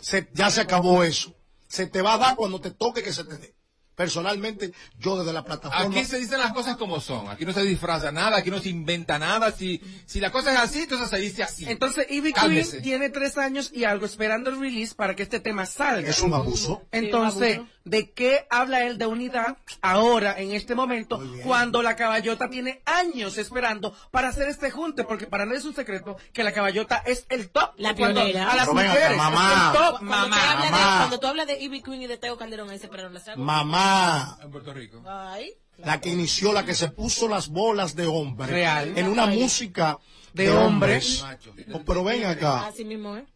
[0.01, 1.35] Se- ya se acabó eso.
[1.69, 3.55] Se te va a dar cuando te toque que se te dé.
[3.95, 5.85] Personalmente, yo desde la plataforma...
[5.95, 7.29] Aquí se dicen las cosas como son.
[7.29, 9.53] Aquí no se disfraza nada, aquí no se inventa nada.
[9.53, 11.67] Si, si la cosa es así, entonces se dice así.
[11.69, 12.71] Entonces, Ivy Cálmese.
[12.71, 16.09] Queen tiene tres años y algo esperando el release para que este tema salga.
[16.09, 16.83] Es un abuso.
[16.91, 22.81] Entonces, ¿de qué habla él de unidad ahora, en este momento, cuando la caballota tiene
[22.87, 25.05] años esperando para hacer este junte?
[25.05, 27.73] Porque para nadie es un secreto que la caballota es el top.
[27.77, 28.51] La pionera.
[28.51, 29.17] A las Pero mujeres.
[29.17, 29.53] mamá.
[29.53, 30.51] Es el top, Cuando, tú mamá.
[30.51, 30.97] hablas de, mamá.
[30.99, 33.39] cuando tú hablas de Ivy Queen y de Teo Calderón, ahí se esperaron las aguas.
[33.45, 35.03] Mamá, En Puerto Rico.
[35.07, 35.53] Ay.
[35.79, 38.47] la que inició, la que se puso las bolas de hombre.
[38.47, 38.97] Real.
[38.97, 39.99] En una música
[40.33, 41.21] de, De hombres.
[41.23, 41.55] Macho.
[41.73, 42.67] Oh, pero ven acá.
[42.67, 43.27] Así mismo, ¿eh?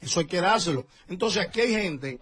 [0.00, 0.86] Eso hay que dárselo.
[1.08, 2.20] Entonces aquí hay gente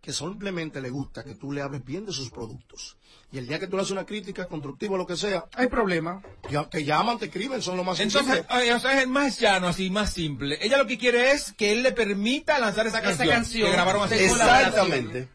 [0.00, 2.96] que simplemente le gusta que tú le hables bien de sus productos.
[3.32, 5.68] Y el día que tú le haces una crítica constructiva o lo que sea, Hay
[5.68, 6.22] problema.
[6.50, 9.38] ya te llaman, te escriben, son lo más Entonces, oye, o sea, es el más
[9.38, 10.58] llano, así, más simple.
[10.60, 13.28] Ella lo que quiere es que él le permita lanzar esa canción.
[13.28, 13.66] canción.
[13.68, 15.28] Que grabaron hace De Exactamente.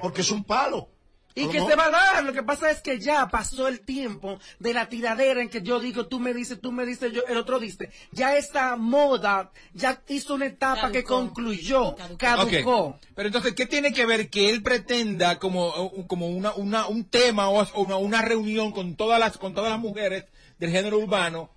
[0.00, 0.88] Porque es un palo.
[1.34, 4.38] Y que se va a dar, lo que pasa es que ya pasó el tiempo
[4.58, 7.36] de la tiradera en que yo digo, tú me dices, tú me dices, yo, el
[7.36, 7.90] otro dice.
[8.10, 12.18] Ya esta moda ya hizo una etapa que concluyó, Caducó.
[12.18, 12.78] caducó.
[12.84, 12.96] Ok.
[13.14, 17.48] Pero entonces, ¿qué tiene que ver que él pretenda como, como una, una, un tema
[17.48, 20.24] o o una, una reunión con todas las, con todas las mujeres
[20.58, 21.50] del género urbano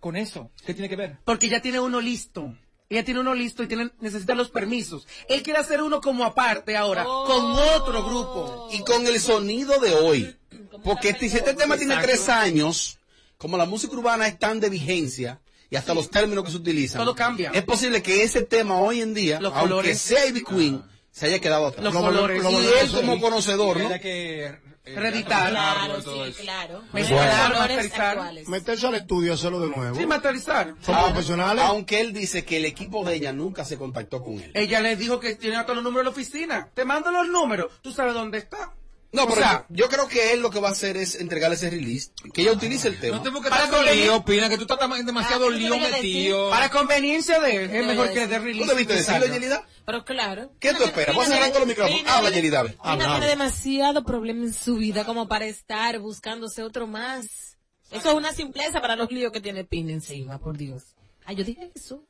[0.00, 0.50] con eso?
[0.64, 1.16] ¿Qué tiene que ver?
[1.24, 2.54] Porque ya tiene uno listo.
[2.88, 5.06] Ella tiene uno listo y tiene, necesita los permisos.
[5.28, 8.68] Él quiere hacer uno como aparte ahora, con otro grupo.
[8.72, 10.36] Y con el sonido de hoy,
[10.84, 12.98] Porque este- si este tema tiene tres años,
[13.38, 17.00] como la música urbana es tan de vigencia, y hasta los términos que se utilizan,
[17.00, 17.50] Todo cambia.
[17.52, 19.98] es posible que ese tema hoy en día, Los aunque colores.
[20.00, 21.82] sea Ivy Queen, se haya quedado atrás.
[21.82, 22.40] Los colores.
[22.44, 23.88] Y él como conocedor, ¿no?
[24.00, 24.54] Que
[24.86, 25.50] Reeditar.
[25.50, 26.82] Claro, sí, claro.
[26.92, 28.18] Masterizar.
[28.46, 29.96] Meterse al estudio y hacerlo de nuevo.
[29.96, 30.74] Sí, masterizar.
[30.80, 31.64] Son Aunque- profesionales.
[31.66, 34.50] Aunque él dice que el equipo de ella nunca se contactó con él.
[34.54, 36.68] Ella le dijo que tiene todos los números de la oficina.
[36.72, 37.72] Te mando los números.
[37.82, 38.72] Tú sabes dónde está.
[39.16, 41.14] No, O pero sea, yo, yo creo que él lo que va a hacer es
[41.16, 43.16] entregarle ese release, que ella utilice el tema.
[43.16, 45.78] No te busques Para tanto convenir- lío, Pina, que tú estás demasiado Ah, lío ¿qué
[45.78, 46.50] te voy a metido.
[46.50, 48.60] Para conveniencia de él, es mejor que de release.
[48.62, 49.26] ¿Tú debiste que decirlo.
[49.26, 49.66] Yelida?
[49.86, 50.52] Pero claro.
[50.60, 51.14] ¿Qué tú esperas?
[51.16, 52.02] Voy a cerrar todos los micrófonos.
[52.06, 52.62] Habla, Yelida.
[52.64, 57.56] Pina tiene demasiado problema en su vida como para estar buscándose otro más.
[57.90, 60.82] Eso es una simpleza para los líos que tiene Pina encima, por Dios.
[61.24, 62.02] Ay, yo dije eso.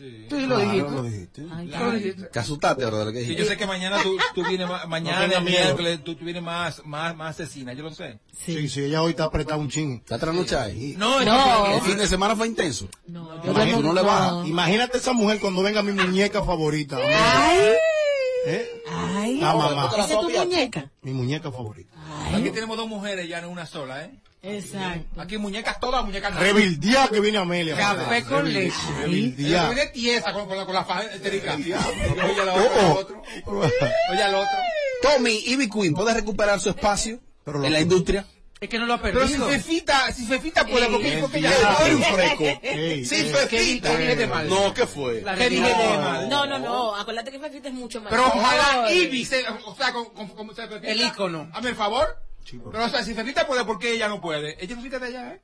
[0.00, 0.26] Sí.
[0.30, 0.90] Sí, lo dijiste.
[0.90, 1.42] Lo dijiste.
[1.42, 2.22] Lo dijiste.
[2.24, 3.42] Te asustaste ahora de lo que Sí, dijiste.
[3.42, 7.14] yo sé que mañana tú, tú vienes ma- mañana miércoles tú, tú vienes más, más,
[7.14, 8.18] más asesina, yo lo sé.
[8.32, 9.96] Sí, sí, ella hoy está apretada un ching.
[9.98, 10.94] ¿Está trasnochada ahí?
[10.96, 11.66] No, No.
[11.76, 12.88] El fin de semana fue intenso.
[13.06, 14.46] No, Imagínate, tú no le bajas.
[14.48, 16.96] Imagínate esa mujer cuando venga mi muñeca favorita.
[16.96, 17.58] Ay,
[18.46, 18.68] ¿Eh?
[18.90, 19.36] ay.
[19.38, 19.90] La mamá.
[19.92, 20.90] ¿Esa es tu muñeca?
[21.02, 21.94] Mi muñeca favorita.
[22.34, 24.10] Aquí tenemos dos mujeres ya, no una sola, ¿eh?
[24.42, 25.20] Exacto.
[25.20, 26.40] Aquí muñecas todas, muñecas no.
[26.40, 27.76] Revildía que viene Amelia.
[27.76, 28.74] Café con leche.
[28.88, 29.66] Ella Revildía.
[29.68, 31.54] viene tiesa con, con la, con la faja entérica.
[31.56, 31.68] Oye,
[32.44, 33.22] la otra, al otro.
[33.46, 34.58] Oye, al otro.
[35.02, 38.26] Tommy, Ivy Queen, ¿puede recuperar su espacio en la industria?
[38.60, 39.48] Es que no lo ha Pero si perdido.
[39.48, 42.44] Fefita, si Fefita puede, ¿por qué, por qué ya Ey, tú eres un fresco.
[42.62, 43.04] Ey.
[43.06, 43.48] Fefita.
[43.48, 44.48] ¿Qué dije de mal?
[44.50, 45.22] No, ¿qué fue?
[45.22, 46.28] La ¿Qué dije de mal?
[46.28, 46.94] No, no, no.
[46.94, 48.10] Acuérdate que Fefita es mucho más.
[48.10, 50.50] Pero ojalá Ivy se, o sea, con, con.
[50.82, 51.48] El ícono.
[51.54, 52.06] Hazme el favor.
[52.44, 54.52] Pero- Pero, o sea, si Fefita puede, ¿por qué ella no puede?
[54.62, 55.40] Ella es Fefita de allá, ¿eh?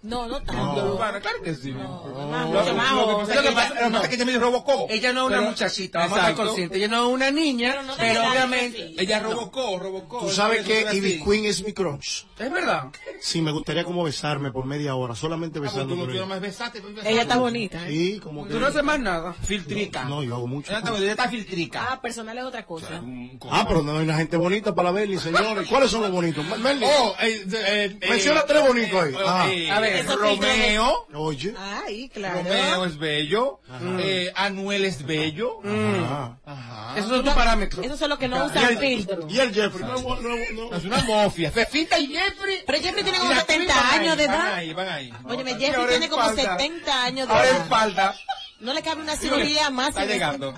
[0.00, 0.94] No, no tanto.
[0.94, 1.72] urbana, claro que sí.
[1.72, 2.92] Más, Lo, mucho más.
[2.92, 4.86] lo que pasa es Lo que ella- lo que pasa es que ella me robocó.
[4.88, 6.78] Ella no es una muchachita, vamos a conscientes.
[6.78, 8.94] Ella no es una niña, Pero no pero obviamente.
[8.96, 10.20] Ella robocó, robocó.
[10.20, 11.24] Tú sabes que Ivy.
[11.24, 12.22] Queen es mi crush.
[12.38, 12.84] Es verdad.
[13.20, 16.12] Sí, me gustaría como besarme por media hora, solamente Ah, pues besando tú no por
[16.12, 16.34] tú no ella.
[16.34, 17.10] me besaste, tú besaste.
[17.12, 17.90] Ella está bonita, ¿eh?
[17.90, 18.52] Sí, como que...
[18.54, 19.32] Tú no haces más nada.
[19.42, 20.04] Filtrica.
[20.04, 20.70] No, yo hago mucho.
[20.70, 21.86] Ella está, ella está filtrica.
[21.90, 23.02] Ah, personal es otra cosa.
[23.50, 25.66] Ah, pero no hay una gente bonita para la Berli, señores.
[25.70, 26.44] ¿Cuáles son los bonitos?
[26.60, 26.84] Merli.
[26.86, 29.12] Oh, eh, eh, eh, Menciona tres bonitos ahí.
[29.12, 29.48] eh, Ah.
[29.50, 31.06] eh, A ver, Eso Romeo.
[31.14, 31.54] Oye.
[31.58, 32.38] Ay, claro.
[32.38, 33.60] Romeo es bello.
[34.00, 35.60] Eh, Anuel es bello.
[35.64, 36.36] Ah.
[36.44, 36.98] Ajá.
[36.98, 37.84] Esos son tus parámetros.
[37.84, 39.26] Esos son los que no usan el, filtro.
[39.28, 39.84] y el Jeffrey.
[39.84, 40.36] No, no,
[40.70, 40.76] no.
[40.76, 41.50] Es una mofia.
[41.50, 42.62] Fefita y Jeffrey.
[42.66, 44.54] Pero Jeffrey tiene como la 70 van ahí, años de Van edad.
[44.54, 45.12] ahí, van ahí.
[45.24, 46.42] Óyeme, No, Jeffrey ahora tiene en como falda.
[46.58, 47.68] 70 años de Ahora en edad.
[47.68, 48.14] falda.
[48.60, 49.88] No le cabe una cirugía más.
[49.90, 50.54] Está llegando.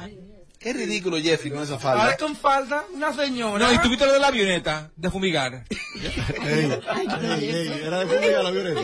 [0.61, 2.16] Qué ridículo Jeffrey con esa Ahora falda.
[2.18, 3.66] con falda, una señora.
[3.66, 5.64] No, y tuviste lo de la avioneta, de fumigar.
[5.70, 8.80] Ey, ey, ey, era de fumigar la violeta.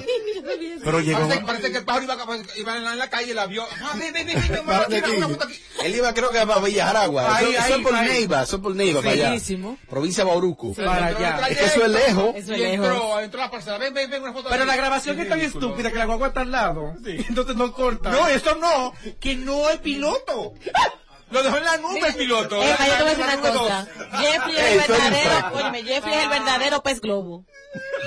[0.83, 1.20] Pero llegó.
[1.29, 2.16] Parece, parece que el pájaro iba,
[2.57, 3.62] iba en, la, en la calle y la vio.
[3.83, 5.61] Ah, una foto aquí.
[5.85, 6.39] Él iba creo que.
[6.39, 6.47] Ahí,
[6.79, 8.09] Eso, eso ahí, es por ahí.
[8.09, 9.29] Neiva, eso es por Neiva, para allá.
[9.29, 9.79] Buenísimo.
[9.87, 10.72] Provincia de Bauruco.
[10.72, 11.47] Para allá.
[11.51, 12.37] Es que eso es lejos.
[12.37, 12.87] Eso es Y lejos.
[12.87, 13.77] entró, entró a la parcela.
[13.77, 16.41] Ven, ven, ven, una foto Pero la grabación es tan estúpida que la guagua está
[16.41, 16.95] al lado.
[17.05, 18.11] Entonces no corta.
[18.11, 20.55] No, eso no, que no es piloto.
[21.37, 22.62] Lo dejó en la nube el piloto.
[22.62, 23.89] Eh, yo te voy a decir La una cosa.
[24.12, 27.45] Jeffrey es el verdadero, óyeme, Jeffrey es el verdadero pez globo.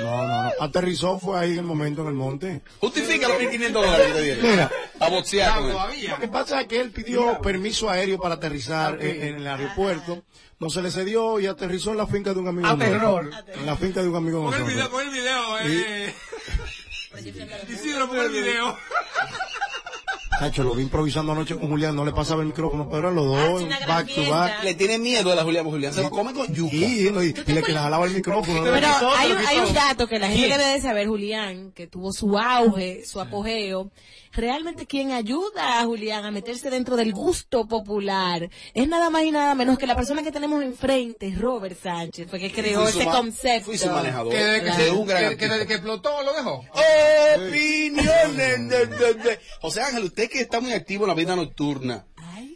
[0.01, 0.51] No, no, no.
[0.59, 2.61] Aterrizó, fue ahí en el momento en el monte.
[2.79, 4.49] Justifica los 1.500 dólares que te dieron.
[4.49, 4.71] Mira.
[4.99, 5.71] A boxear con él.
[5.73, 6.11] Todavía.
[6.11, 10.23] Lo que pasa es que él pidió permiso aéreo para aterrizar en, en el aeropuerto.
[10.57, 13.29] No se le cedió y aterrizó en la finca de un amigo A terror.
[13.53, 16.15] En la finca de un amigo Pon el video, pon el video, eh.
[17.69, 18.75] Isidro, pon el video.
[20.39, 23.25] Tacho, lo vi improvisando anoche con Julián, no le pasaba el micrófono, pero eran los
[23.25, 24.63] dos, una back to back.
[24.63, 26.75] Le tiene miedo a la Julián, porque Julián se lo come con yuca.
[26.75, 28.63] Y, no, y, y le que le jalaba el micrófono.
[28.63, 29.13] Pero ¿no?
[29.15, 32.37] hay, un- hay un dato que la gente debe de saber, Julián, que tuvo su
[32.39, 33.91] auge, su apogeo.
[34.31, 39.31] Realmente quien ayuda a Julián a meterse dentro del gusto popular es nada más y
[39.31, 43.65] nada menos que la persona que tenemos enfrente, Robert Sánchez, fue que creó ese concepto.
[43.65, 44.31] Fui su manejador.
[44.31, 45.53] Que desde que, un gran que, que artista.
[45.55, 46.63] desde que explotó lo dejó.
[47.47, 48.37] Opiniones.
[48.69, 52.05] de- de- de- José Ángel, usted que está muy activo en la vida nocturna.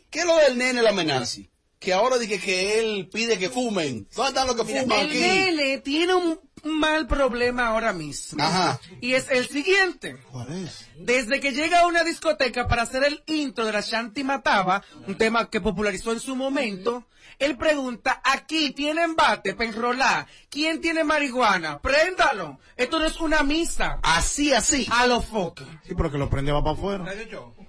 [0.09, 1.41] ¿Qué es lo del nene la amenaza?
[1.79, 4.07] Que ahora dije que él pide que fumen.
[4.15, 5.19] ¿Dónde están los que fuman el aquí?
[5.19, 8.43] nene tiene un mal problema ahora mismo.
[8.43, 8.79] Ajá.
[9.01, 10.17] Y es el siguiente.
[10.31, 10.87] ¿Cuál es?
[10.97, 15.15] Desde que llega a una discoteca para hacer el intro de la Shanti Mataba, un
[15.15, 17.05] tema que popularizó en su momento,
[17.39, 21.79] él pregunta, aquí tienen bate para enrolar, ¿quién tiene marihuana?
[21.79, 22.59] Préndalo.
[22.75, 23.99] Esto no es una misa.
[24.01, 24.87] Así, así.
[24.91, 25.67] A los focos.
[25.87, 27.05] Sí, pero que lo prende va para afuera.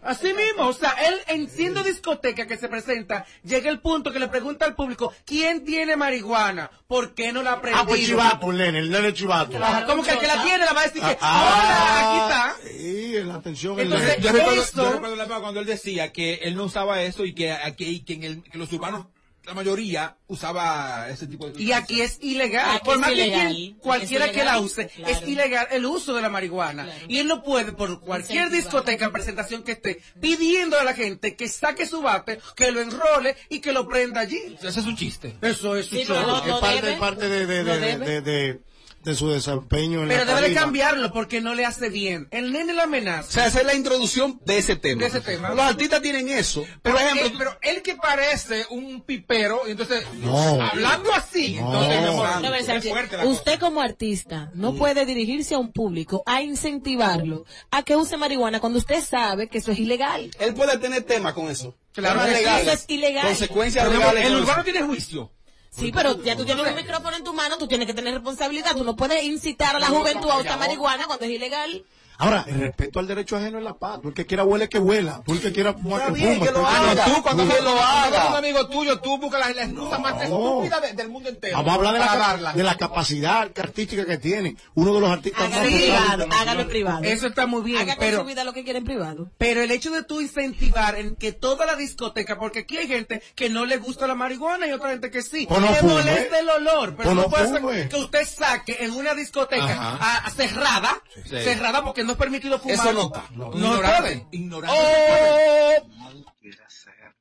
[0.05, 4.19] Así mismo, o sea, él en siendo discoteca que se presenta, llega el punto que
[4.19, 6.71] le pregunta al público, ¿quién tiene marihuana?
[6.87, 8.07] ¿Por qué no la ha Ah, pues prendido?
[8.21, 9.57] chivato, el nene, el nene chivato.
[9.57, 12.69] Ajá, ¿Cómo que el que la tiene la va a decir que, Ah, hola, aquí
[12.69, 12.79] está?
[12.79, 13.81] Sí, en la atención.
[13.81, 14.17] Entonces.
[14.21, 17.25] Yo recuerdo, Esto- yo recuerdo la época cuando él decía que él no usaba eso
[17.25, 19.07] y que, que, y que en el, que los urbanos
[19.47, 22.77] la mayoría usaba ese tipo de Y aquí es ilegal.
[22.77, 23.55] Aquí por es más que ilegal.
[23.55, 25.13] quien- cualquiera que la use, claro.
[25.15, 26.89] es ilegal el uso de la marihuana.
[27.09, 31.49] Y él no puede, por cualquier discoteca, presentación que esté, pidiendo a la gente que
[31.49, 34.57] saque su bate, que lo enrole y que lo prenda allí.
[34.63, 35.37] Ese es un chiste.
[35.43, 36.17] Eso es un Sí, show.
[36.17, 38.61] pero no- es parte, es parte de, de, No de, debe.
[39.05, 42.29] De, su desempeño en Pero la debe de cambiarlo porque no le hace bien.
[42.31, 43.29] El nene la amenaza.
[43.29, 45.03] O sea, esa es la introducción de ese tema.
[45.03, 45.51] De ese tema.
[45.51, 46.65] Los artistas tienen eso.
[46.83, 50.63] Pero, Por ejemplo, él, pero él que parece un pipero, entonces, No.
[50.63, 51.85] hablando así, No.
[51.85, 53.27] entonces, No, fuerte.
[53.27, 58.61] Usted como artista no puede dirigirse a un público a incentivarlo a que use marihuana
[58.61, 60.31] cuando usted sabe que eso es ilegal.
[60.39, 61.77] él puede tener tema con eso.
[61.93, 63.27] Claro eso es ilegal.
[63.27, 64.27] Consecuencias legales.
[64.27, 65.31] el urbano tiene juicio.
[65.77, 68.77] Sí, pero ya tú tienes un micrófono en tu mano, tú tienes que tener responsabilidad.
[68.77, 71.85] Tú no puedes incitar a la juventud a usar marihuana cuando es ilegal.
[72.19, 74.01] Ahora, el respeto al derecho ajeno es la paz.
[74.01, 75.21] Tú el que quiera huele que huela.
[75.27, 76.45] Tú el que quiera fumar que fuma.
[76.47, 77.05] que lo Tú haga.
[77.23, 78.31] cuando Que lo cuando haga.
[78.31, 81.57] un amigo tuyo, tú buscas la, la excusa más estúpida de- del mundo entero.
[81.57, 81.93] Vamos a hablar
[82.37, 84.57] de la, de la capacidad artística que tiene.
[84.75, 87.03] Uno de los artistas más Hágalo privado, hágalo en privado.
[87.05, 89.31] Eso está muy bien, Haga con pero su vida lo que quiera en privado.
[89.39, 93.23] Pero el hecho de tú incentivar en que toda la discoteca, porque aquí hay gente
[93.35, 96.49] que no le gusta la marihuana y otra gente que sí, no le molesta el
[96.49, 99.99] olor, pero no, puede ser que usted saque en una discoteca Ajá.
[100.01, 101.37] a- a cerrada, Sí.
[101.43, 102.75] cerrada porque no es permitido fumar.
[102.75, 103.25] Eso no está.
[103.33, 104.27] No, Ignorante, puede.
[104.33, 104.77] ignorante.
[104.79, 107.15] Oh, No pudiera ser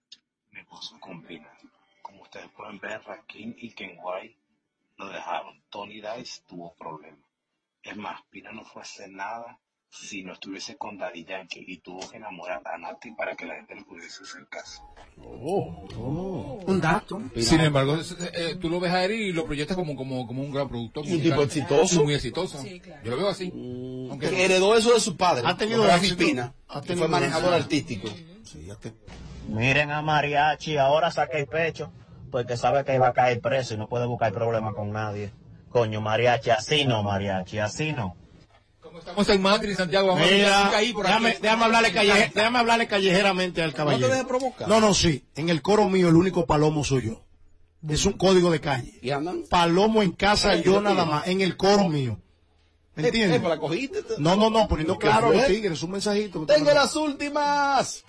[0.52, 1.54] negocio combinado.
[2.02, 4.36] Como ustedes pueden ver, Rakim y Kenway
[4.98, 5.62] lo dejaron.
[5.70, 7.20] Tony Dice tuvo problemas.
[7.82, 9.60] Es más, Pina no fue a hacer nada
[9.96, 13.56] si no estuviese con Daddy Yankee y tuvo que enamorar a Nati para que la
[13.56, 14.82] gente le pudiese hacer caso.
[16.66, 17.22] un dato.
[17.40, 20.42] Sin embargo, es- eh, tú lo ves a él y lo proyectas como, como, como
[20.42, 21.06] un gran productor.
[21.06, 22.04] Un tipo exitoso.
[22.04, 22.64] Muy exitoso.
[23.04, 23.52] Yo lo veo así.
[24.10, 25.44] Aunque Que heredó eso de su padre.
[25.46, 26.18] Ha tenido éxito.
[26.18, 28.08] Pina, Ha que tenido fue manejador artístico.
[28.44, 28.94] Sí, ya te-
[29.48, 31.92] Miren a Mariachi, ahora saca el pecho,
[32.32, 35.32] porque sabe que iba a caer preso y no puede buscar problemas con nadie.
[35.70, 38.16] Coño, Mariachi, así no, Mariachi, así no.
[38.94, 40.38] Como estamos en Madrid, Santiago, vamos a Mira,
[40.70, 41.40] ir ahí por déjame, aquí.
[41.42, 44.08] déjame hablarle calle- déjame hablarle callejeramente al No te caballero.
[44.10, 44.68] dejes provocar.
[44.68, 45.26] No, no, sí.
[45.36, 47.24] En el coro mío el único palomo soy yo.
[47.90, 48.94] Es un código de calle.
[49.02, 49.44] Y andan.
[49.50, 51.28] Palomo en casa Ay, yo yo nada más.
[51.28, 52.18] En el coro mío.
[52.96, 53.42] ¿Me Eh, entiendes?
[53.42, 54.00] eh, la cogiste.
[54.20, 56.46] No, no, no, poniendo ¿Qué claro los tigres, un mensajito.
[56.46, 58.06] Tengo las últimas.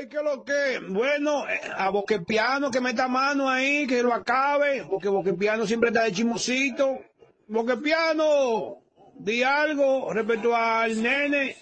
[0.00, 0.80] Ey, ¿qué lo que?
[0.88, 6.02] Bueno, eh, a Boquepiano que meta mano ahí, que lo acabe, porque Boquepiano siempre está
[6.02, 6.98] de chismosito.
[7.46, 8.78] Boquepiano,
[9.24, 11.56] di algo respecto al nene.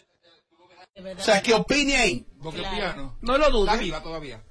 [1.19, 2.27] O sea, ¿qué opine ahí?
[2.43, 2.77] Porque Claro.
[2.77, 3.19] piano.
[3.21, 3.73] No lo dudes.
[3.75, 4.43] Está viva todavía.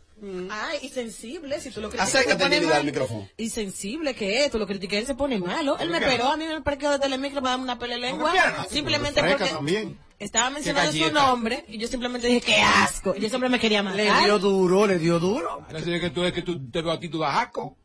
[0.50, 2.10] Ay, y sensible, si tú lo criticas.
[2.10, 2.78] Acércate, se pone mal.
[2.78, 3.30] al micrófono.
[3.38, 5.78] Y sensible que es, tú lo criticas, él se pone malo.
[5.78, 8.02] Él me esperó a mí en el parqueo de Telemicro para darme una pelea de
[8.02, 8.34] lengua.
[8.70, 10.00] Simplemente Freca porque también.
[10.18, 13.14] estaba mencionando su nombre y yo simplemente dije, qué asco.
[13.16, 14.00] Y yo siempre me quería matar.
[14.00, 15.66] Le dio duro, le dio duro.
[15.72, 17.78] No sé que tú es que tú te veo a ti, tú das asco.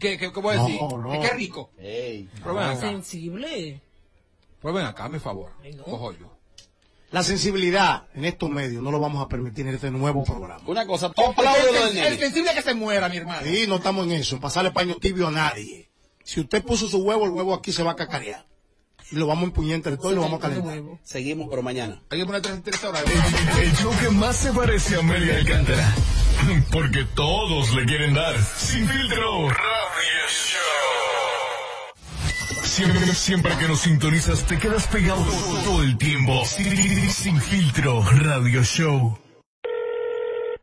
[0.00, 0.80] ¿Qué, qué, qué voy a decir?
[0.80, 1.12] No, no.
[1.14, 1.70] Es que es rico.
[1.78, 2.28] Ey.
[2.80, 3.80] Sensible.
[4.60, 5.50] Pues ven acá, mi favor.
[5.84, 6.36] Cojo yo.
[7.10, 10.62] La sensibilidad en estos medios no lo vamos a permitir en este nuevo programa.
[10.66, 12.18] Una cosa, El nene.
[12.18, 13.46] sensible que se muera, mi hermano.
[13.46, 15.88] Sí, no estamos en eso, en pasarle paño tibio a nadie.
[16.24, 18.44] Si usted puso su huevo, el huevo aquí se va a cacarear.
[19.12, 20.82] Y lo vamos a empuñar entre todos y lo vamos a calentar.
[21.04, 22.02] Seguimos, pero mañana.
[22.10, 23.04] Hay que poner tres, tres horas.
[23.60, 25.94] El show que más se parece a Amelia Alcántara.
[26.72, 28.36] Porque todos le quieren dar.
[28.42, 29.48] Sin filtro.
[29.48, 30.65] Radio Show.
[32.76, 35.24] Siempre, siempre que nos sintonizas te quedas pegado
[35.64, 36.44] todo el tiempo.
[36.44, 38.02] Sin, filtro.
[38.02, 39.18] Radio Show.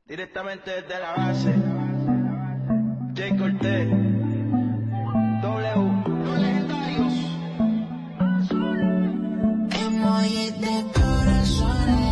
[0.06, 1.56] Directamente desde la base.
[3.18, 3.36] J.
[3.36, 3.90] Cortés.
[5.42, 6.04] W.
[6.24, 7.14] Los legendarios.
[9.82, 12.03] Emojis de corazones,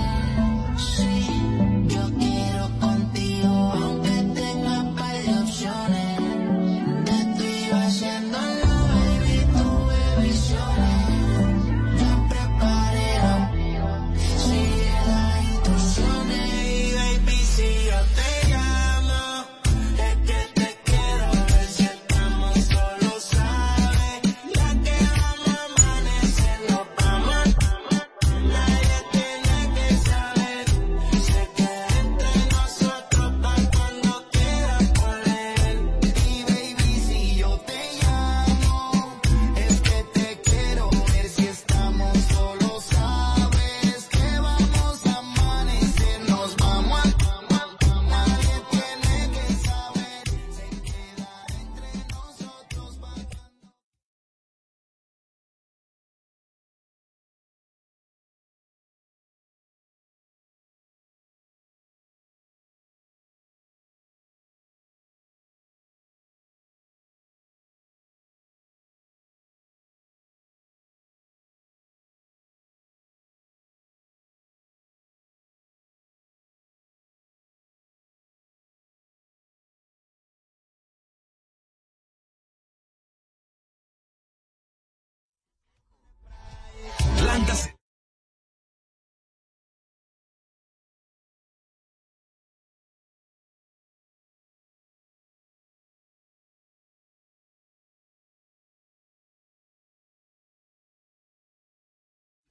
[87.41, 87.69] plantas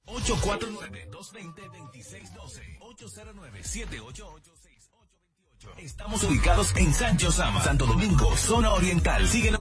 [0.05, 5.17] ocho cuatro nueve dos veinte veintiséis doce ocho cero nueve siete ocho ocho seis ocho
[5.37, 9.27] veintiocho Estamos ubicados en Sancho Sama, Santo Domingo, zona oriental.
[9.27, 9.60] Síguenos.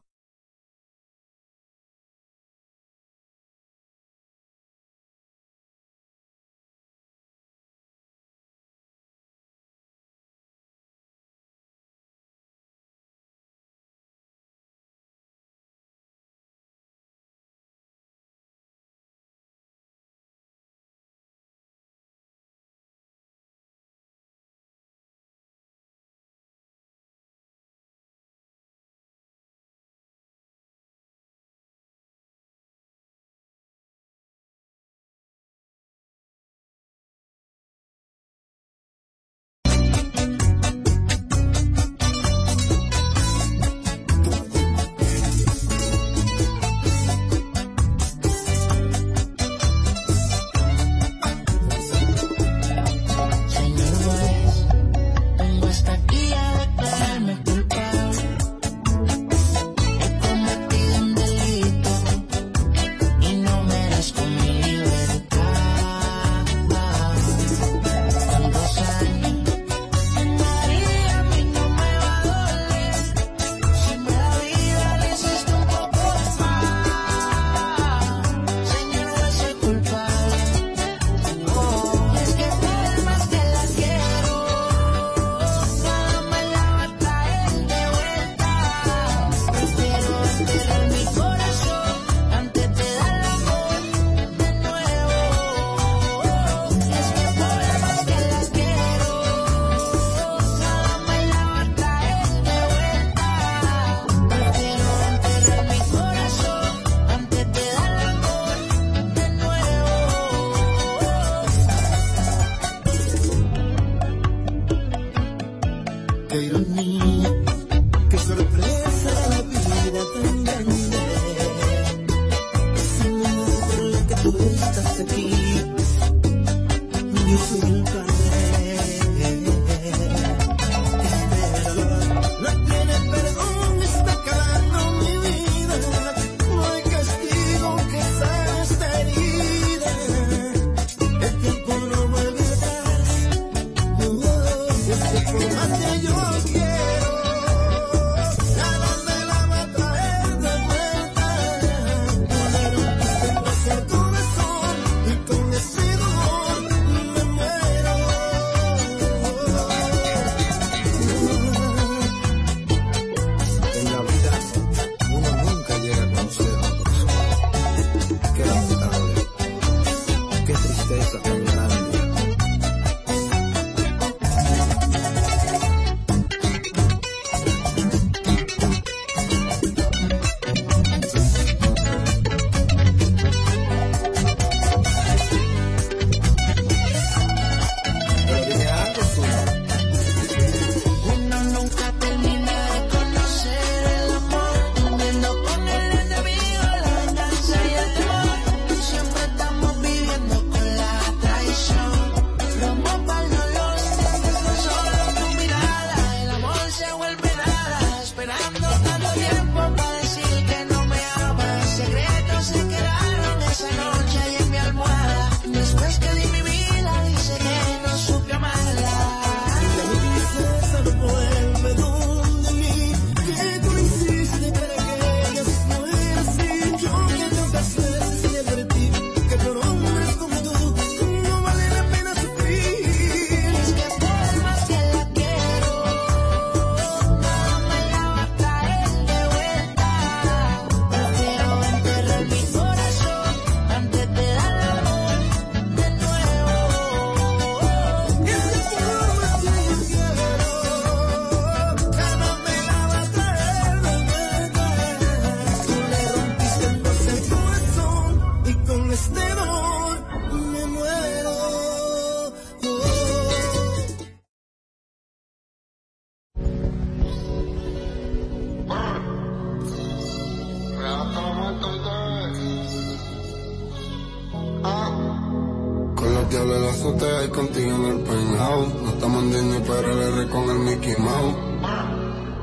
[276.31, 278.75] Diablo la azotea y contigo en el penthouse.
[278.85, 281.35] No estamos en Disney, pero el R con el Mickey Mouse.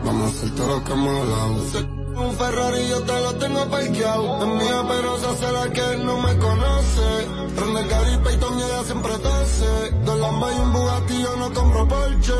[0.04, 1.88] Vamos a hacer todo lo que hemos hablado.
[2.18, 4.40] Un Ferrari yo te lo tengo parqueado.
[4.40, 7.28] Es mía, pero se hace la que no me conoce.
[7.56, 9.92] Prende el y también ella siempre tose.
[10.04, 12.34] Dos Lamba y un Bugatti yo no compro Porsche.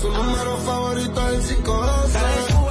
[0.00, 2.65] Su número favorito es el 512.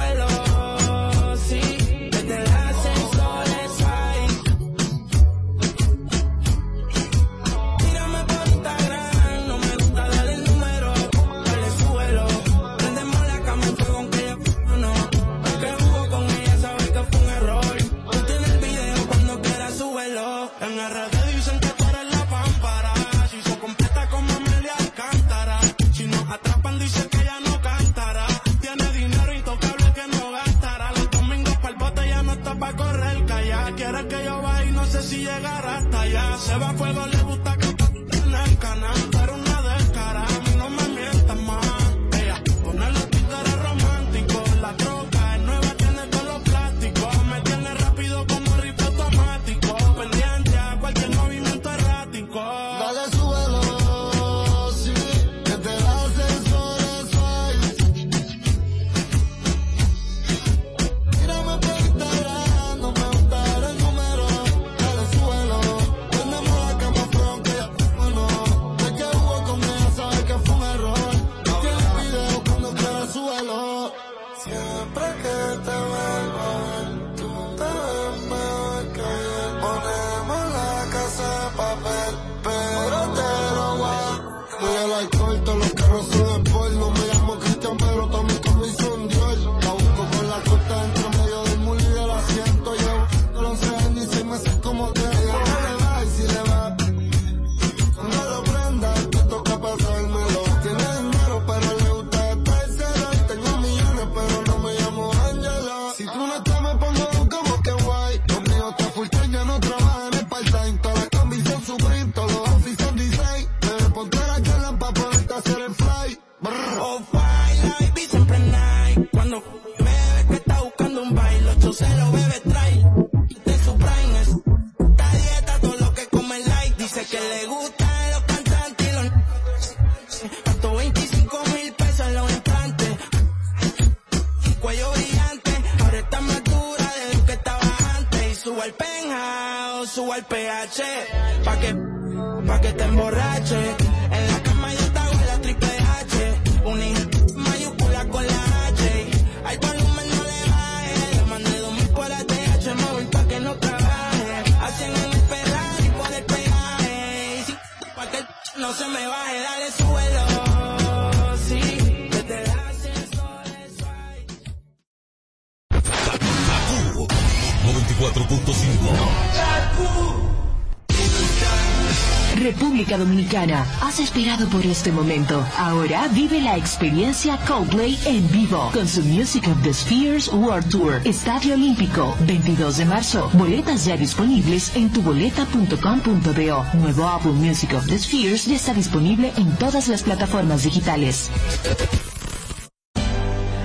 [174.16, 175.44] esperado por este momento.
[175.58, 181.02] Ahora vive la experiencia Coldplay en vivo con su Music of the Spheres World Tour,
[181.04, 183.28] Estadio Olímpico, 22 de marzo.
[183.34, 186.66] Boletas ya disponibles en tuboleta.com.do.
[186.80, 191.30] Nuevo álbum Music of the Spheres ya está disponible en todas las plataformas digitales.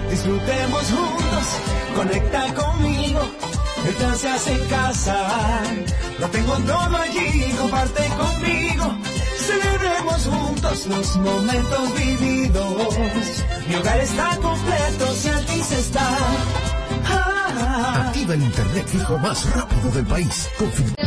[0.10, 1.46] Disfrutemos juntos,
[1.96, 3.22] conecta conmigo.
[3.88, 5.64] El plan se casa.
[6.20, 8.61] Lo tengo todo allí, comparte conmigo
[10.72, 12.98] los momentos vividos.
[13.68, 16.18] Mi hogar está completo si Altis está.
[17.06, 18.06] Ah.
[18.08, 20.48] Activa el internet fijo más rápido del país.
[20.58, 21.02] Confir